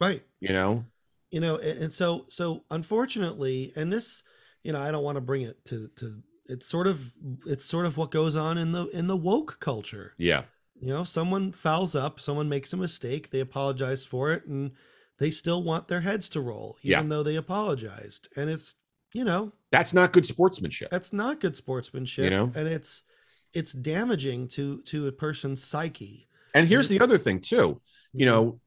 [0.00, 0.84] right you know?
[1.30, 4.22] you know and, and so so unfortunately and this
[4.62, 7.12] you know i don't want to bring it to to it's sort of
[7.46, 10.42] it's sort of what goes on in the in the woke culture Yeah.
[10.80, 14.72] you know someone fouls up someone makes a mistake they apologize for it and
[15.18, 17.08] they still want their heads to roll even Yeah.
[17.10, 18.74] though they apologized and it's
[19.12, 20.90] you know That's not good sportsmanship.
[20.90, 22.52] that's not good sportsmanship You know?
[22.54, 23.04] and it's
[23.52, 27.80] it's damaging to to a person's psyche And here's the other thing, too.
[28.12, 28.60] You know,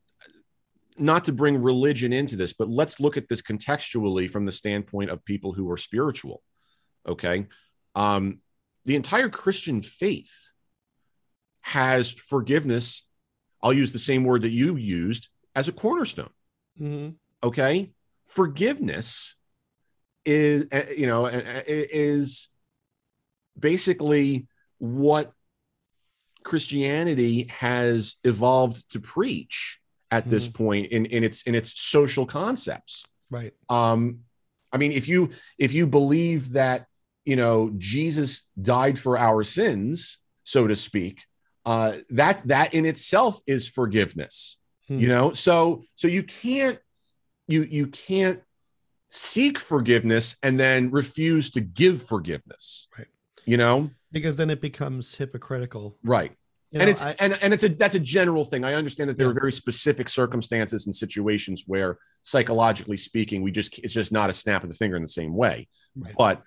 [0.98, 5.10] not to bring religion into this, but let's look at this contextually from the standpoint
[5.10, 6.42] of people who are spiritual.
[7.08, 7.48] Okay.
[7.96, 8.40] Um,
[8.86, 10.50] the entire Christian faith
[11.62, 13.04] has forgiveness.
[13.62, 16.32] I'll use the same word that you used as a cornerstone.
[16.80, 17.16] Mhm.
[17.42, 17.94] Okay.
[18.26, 19.36] Forgiveness
[20.26, 22.50] is, uh, you know, uh, uh, is
[23.58, 24.48] basically
[24.84, 25.32] what
[26.44, 29.80] Christianity has evolved to preach
[30.12, 33.06] at this point in, in its in its social concepts.
[33.32, 34.20] right Um,
[34.74, 36.86] I mean, if you if you believe that
[37.24, 41.24] you know Jesus died for our sins, so to speak,
[41.66, 44.58] uh, that that in itself is forgiveness.
[44.90, 45.00] Hmm.
[45.00, 46.78] You know, so so you can't
[47.48, 48.42] you you can't
[49.10, 52.88] seek forgiveness and then refuse to give forgiveness.
[52.98, 53.08] Right.
[53.46, 56.32] You know, because then it becomes hypocritical right
[56.72, 58.64] You and know, it's I- and, and it's a that's a general thing.
[58.64, 63.78] I understand that there are very specific circumstances and situations where psychologically speaking, we just
[63.80, 65.68] it's just not a snap of the finger in the same way.
[65.96, 66.16] Right.
[66.18, 66.42] But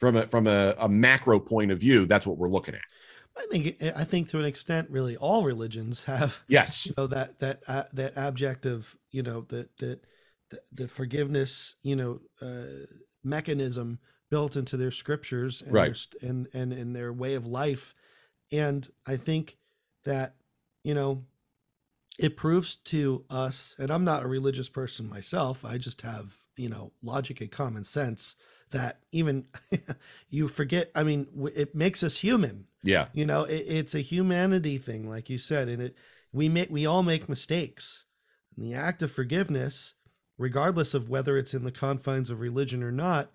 [0.00, 2.82] from a from a, a macro point of view, that's what we're looking at.
[3.36, 6.86] I think I think to an extent, really, all religions have Yes.
[6.86, 9.98] you know that that uh, that abject of you know that that
[10.50, 12.86] the, the forgiveness you know uh,
[13.24, 13.98] mechanism
[14.34, 15.96] built into their scriptures and Right.
[16.20, 17.94] their, and and in their way of life,
[18.50, 19.58] and I think
[20.04, 20.34] that
[20.82, 21.24] you know
[22.18, 25.64] it proves to us, and I'm not a religious person myself.
[25.64, 28.34] I just have you know logic and common sense
[28.72, 29.46] that even
[30.28, 30.90] you forget.
[30.96, 33.06] I mean, it makes us human Yeah.
[33.12, 35.96] you know it, it's a humanity thing like you said and it
[36.32, 38.04] we make we all make mistakes
[38.56, 39.94] and the act of forgiveness
[40.38, 43.30] regardless of whether it's in the confines of religion or not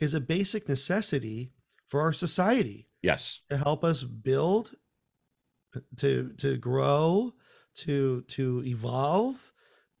[0.00, 1.52] is a basic necessity
[1.86, 3.40] for our society Yes.
[3.50, 4.72] to help us build
[5.96, 7.32] to to grow
[7.74, 9.52] to to evolve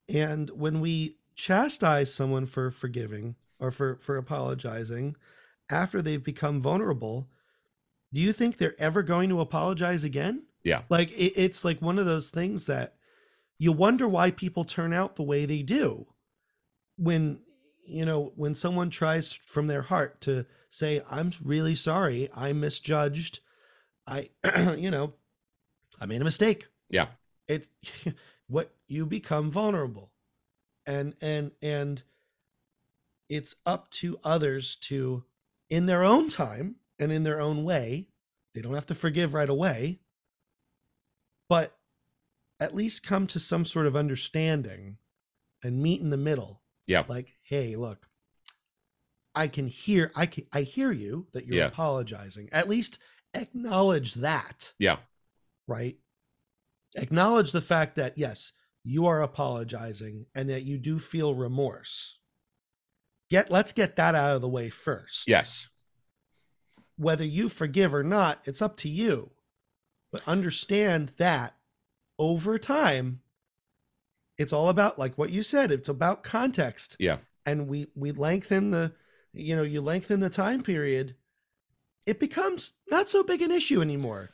[0.08, 5.14] and when we chastise someone for forgiving or for for apologizing
[5.70, 7.28] after they've become vulnerable
[8.12, 10.82] do you think they're ever going to apologize again Yeah.
[10.88, 12.96] like it, it's like one of those things that
[13.58, 16.06] you wonder why people turn out the way they do
[16.96, 17.40] when
[17.90, 23.40] you know when someone tries from their heart to say i'm really sorry i misjudged
[24.06, 24.28] i
[24.76, 25.12] you know
[26.00, 26.68] i made a mistake.
[26.90, 27.06] Yeah.
[27.48, 27.70] It's
[28.48, 30.12] what you become vulnerable.
[30.86, 32.02] And and and
[33.28, 35.24] it's up to others to
[35.68, 38.08] in their own time and in their own way
[38.54, 40.00] they don't have to forgive right away
[41.48, 41.78] but
[42.58, 44.96] at least come to some sort of understanding
[45.62, 46.59] and meet in the middle
[46.90, 47.04] Yeah.
[47.08, 48.08] like hey look
[49.34, 51.66] i can hear i can i hear you that you're Yeah.
[51.66, 52.98] apologizing at least
[53.32, 54.96] acknowledge that Yeah.
[55.68, 55.96] right
[56.96, 62.18] acknowledge the fact that yes you are apologizing and that you do feel remorse
[63.30, 65.68] get let's get that out of the way first Yes.
[66.96, 69.30] whether you forgive or not it's up to you
[70.10, 71.54] but understand that
[72.18, 73.20] over time
[74.40, 77.18] it's all about like what you said it's about context Yeah.
[77.46, 78.92] and we we lengthen the
[79.32, 81.14] you know you lengthen the time period
[82.06, 84.30] it becomes not so big an issue anymore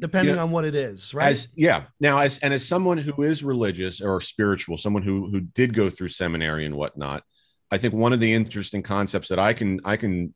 [0.00, 1.86] depending You know, on what it is right As yeah.
[2.00, 5.90] Now as and as someone who is religious or spiritual, someone who who did go
[5.90, 7.24] through seminary and whatnot,
[7.70, 10.34] I think one of the interesting concepts that I can I can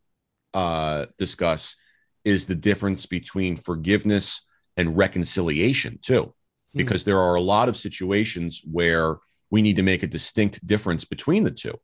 [0.53, 1.76] uh discuss
[2.24, 4.43] is the difference between forgiveness
[4.76, 6.34] and reconciliation too.
[6.73, 6.79] Hmm.
[6.79, 9.16] Because there are a lot of situations where
[9.51, 11.75] we need to make a distinct difference between the two.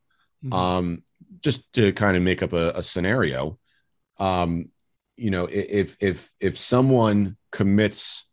[0.43, 0.53] Mhm.
[0.53, 1.03] um
[1.41, 3.59] just to kind of make up a, a scenario
[4.19, 4.69] um
[5.17, 8.25] you know if if if someone commits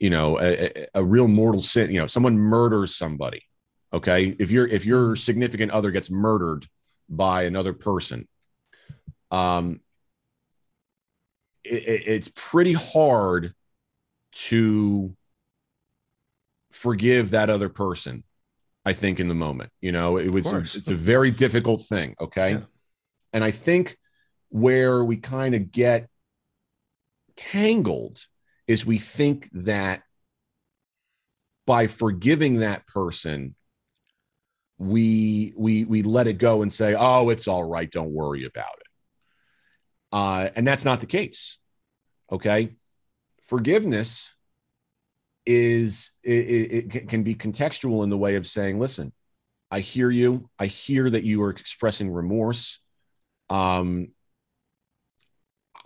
[0.00, 3.42] you know a, a- real mortal sin you know someone murders somebody
[3.92, 6.66] okay if your if your significant other gets murdered
[7.10, 8.26] by another person
[9.30, 9.80] um
[11.64, 13.52] it- it's pretty hard
[14.32, 15.14] to
[16.78, 18.22] forgive that other person.
[18.84, 22.14] I think in the moment, you know, it was it's a very difficult thing.
[22.20, 22.60] Okay, Yeah.
[23.32, 23.98] and I think
[24.48, 26.08] where we kind of get
[27.36, 28.24] tangled
[28.66, 30.02] is we think that
[31.66, 33.54] by forgiving that person
[34.78, 38.76] we we we let it go and say oh it's all right don't worry about
[38.80, 38.86] it
[40.12, 41.58] uh and that's not the case
[42.30, 42.76] okay
[43.42, 44.34] forgiveness
[45.48, 49.12] is it, it, can be contextual in the way of saying listen
[49.70, 52.80] i hear you i hear that you are expressing remorse
[53.50, 54.08] um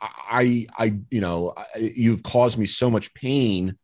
[0.03, 3.79] I, I, you know, you've caused me so much pain.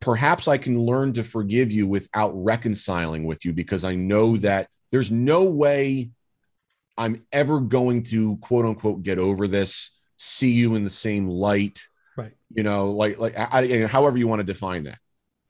[0.00, 4.68] Perhaps I can learn to forgive you without reconciling with you because I know that
[4.92, 6.10] there's no way
[6.96, 11.80] I'm ever going to quote unquote get over this, see you in the same light.
[12.16, 12.32] Right.
[12.54, 14.98] You know, like, like, I, I- however you want to define that.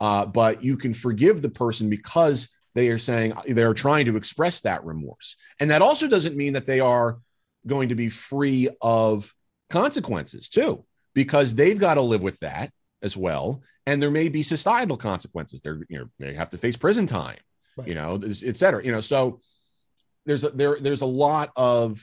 [0.01, 4.61] Uh, but you can forgive the person because they are saying they're trying to express
[4.63, 5.37] that remorse.
[5.61, 7.19] And that also doesn't mean that they are
[7.67, 9.33] going to be free of
[9.71, 10.85] consequences too,
[11.15, 13.63] because they've got to live with that as well.
[13.87, 15.61] And there may be societal consequences.
[15.61, 17.39] They're you know they have to face prison time,
[17.77, 17.89] Right.
[17.89, 18.85] you know, et cetera.
[18.85, 19.41] You know, so
[20.27, 22.01] there's a there there's a lot of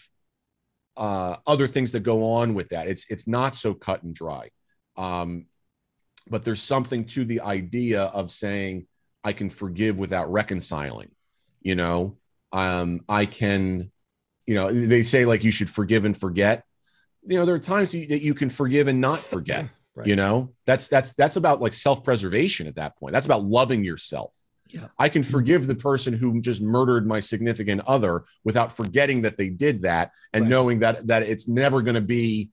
[0.97, 2.87] uh, other things that go on with that.
[2.87, 4.49] It's it's not so cut and dry.
[4.97, 5.45] Um,
[6.29, 8.87] but there's something to the idea of saying
[9.23, 11.11] I can forgive without reconciling.
[11.61, 12.17] You know,
[12.51, 13.91] um, I can,
[14.45, 16.63] you know, they say like you should forgive and forget.
[17.23, 19.69] You know, there are times you, that you can forgive and not forget.
[19.93, 20.07] Right.
[20.07, 23.11] You know, that's that's that's about like self-preservation at that point.
[23.11, 24.33] That's about loving yourself.
[24.73, 24.87] Yeah.
[24.97, 29.49] I can forgive the person who just murdered my significant other without forgetting that they
[29.49, 30.49] did that and Right.
[30.49, 32.49] knowing that that it's never going to be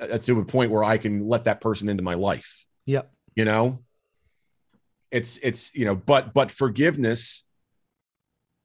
[0.00, 3.12] uh, to a point where I can let that person into my life Yep.
[3.36, 3.84] you know
[5.10, 7.44] it's it's you know but but forgiveness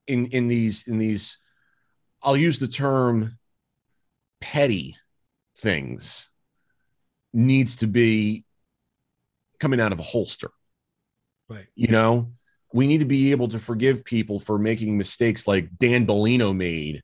[0.08, 1.38] in in these in these
[2.24, 3.38] i'll use the term
[4.42, 4.96] petty
[5.60, 6.30] things
[7.34, 8.44] needs to be
[9.60, 10.50] coming out of a holster
[11.50, 11.68] Right.
[11.76, 12.32] you know
[12.74, 17.02] we need to be able to forgive people for making mistakes like dan bellino made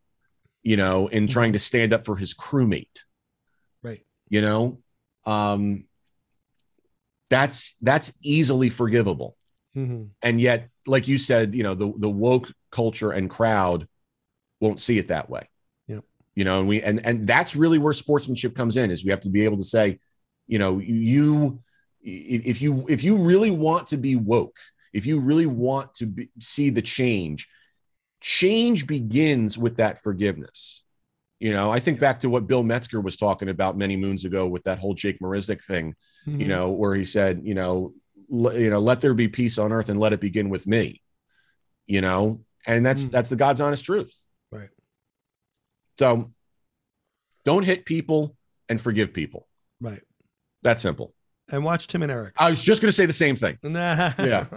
[0.64, 3.00] you know in trying to stand up for his crewmate.
[3.84, 4.04] Right.
[4.30, 4.80] you know
[5.26, 5.86] um
[7.30, 9.36] that's that's easily forgivable.
[9.74, 13.88] Hmm and yet like you said you know the the woke culture and crowd
[14.62, 15.50] won't see it that way.
[15.88, 16.04] Yep.
[16.36, 19.22] you know and we and and that's really where sportsmanship comes in is we have
[19.22, 20.00] to be able to say
[20.48, 21.62] you know you
[22.02, 24.58] if you if you really want to be woke
[24.96, 27.48] if you really want to be, see the change
[28.22, 30.84] change begins with that forgiveness
[31.40, 34.48] you know i think back to what bill metzger was talking about many moons ago
[34.48, 35.94] with that whole jake marisnick thing
[36.28, 36.42] Mm-hmm.
[36.42, 37.94] you know, where he said, you know,
[38.34, 41.04] l- you know, let there be peace on earth and let it begin with me.
[41.86, 43.12] You know, and that's Mm.
[43.12, 44.26] that's the God's honest truth.
[44.52, 44.70] Right.
[46.00, 46.32] So
[47.44, 48.36] don't hit people
[48.70, 49.48] and forgive people.
[49.80, 50.02] Right.
[50.64, 51.14] That's simple.
[51.52, 52.34] And watch Tim and Eric.
[52.38, 53.58] I was just going to say the same thing.
[53.64, 54.50] yeah.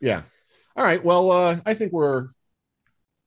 [0.00, 0.22] Yeah.
[0.76, 1.02] All right.
[1.04, 2.28] Well, uh, I think we're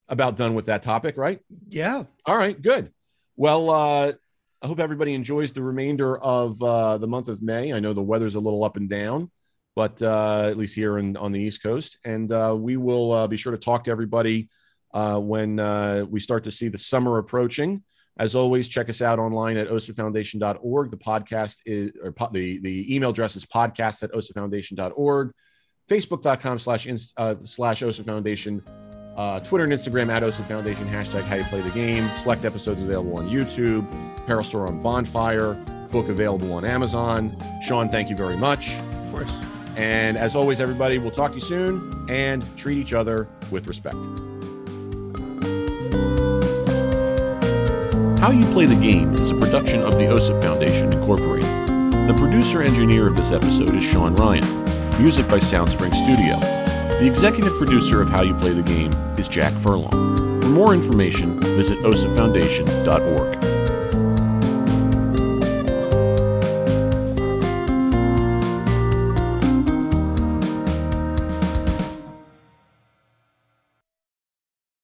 [0.07, 1.39] about done with that topic, right?
[1.67, 2.03] Yeah.
[2.25, 2.91] All right, good.
[3.35, 4.13] Well, uh,
[4.61, 7.73] I hope everybody enjoys the remainder of uh, the month of May.
[7.73, 9.29] I know the weather's a little up and down,
[9.75, 11.97] but uh, at least here in, on the East Coast.
[12.05, 14.49] And uh, we will uh, be sure to talk to everybody
[14.93, 17.83] uh, when uh, we start to see the summer approaching.
[18.17, 20.91] As always, check us out online at osafoundation.org.
[20.91, 25.31] The podcast is, or po- the, the email address is podcast at osafoundation.org.
[25.89, 28.63] Facebook.com slash, inst- uh, slash OSA Foundation.
[29.17, 32.07] Uh, Twitter and Instagram at OSA Foundation, hashtag how you play the game.
[32.17, 33.87] Select episodes available on YouTube,
[34.17, 35.53] Apparel Store on Bonfire,
[35.91, 37.37] book available on Amazon.
[37.65, 38.75] Sean, thank you very much.
[38.77, 39.31] Of course.
[39.75, 43.97] And as always, everybody, we'll talk to you soon and treat each other with respect.
[48.23, 51.49] How You Play the Game is a production of the OSIP Foundation, Incorporated.
[52.07, 54.45] The producer engineer of this episode is Sean Ryan.
[54.97, 56.39] Music by Soundspring Studio.
[56.99, 60.41] The executive producer of How You Play the Game is Jack Furlong.
[60.41, 63.52] For more information, visit osipfoundation.org.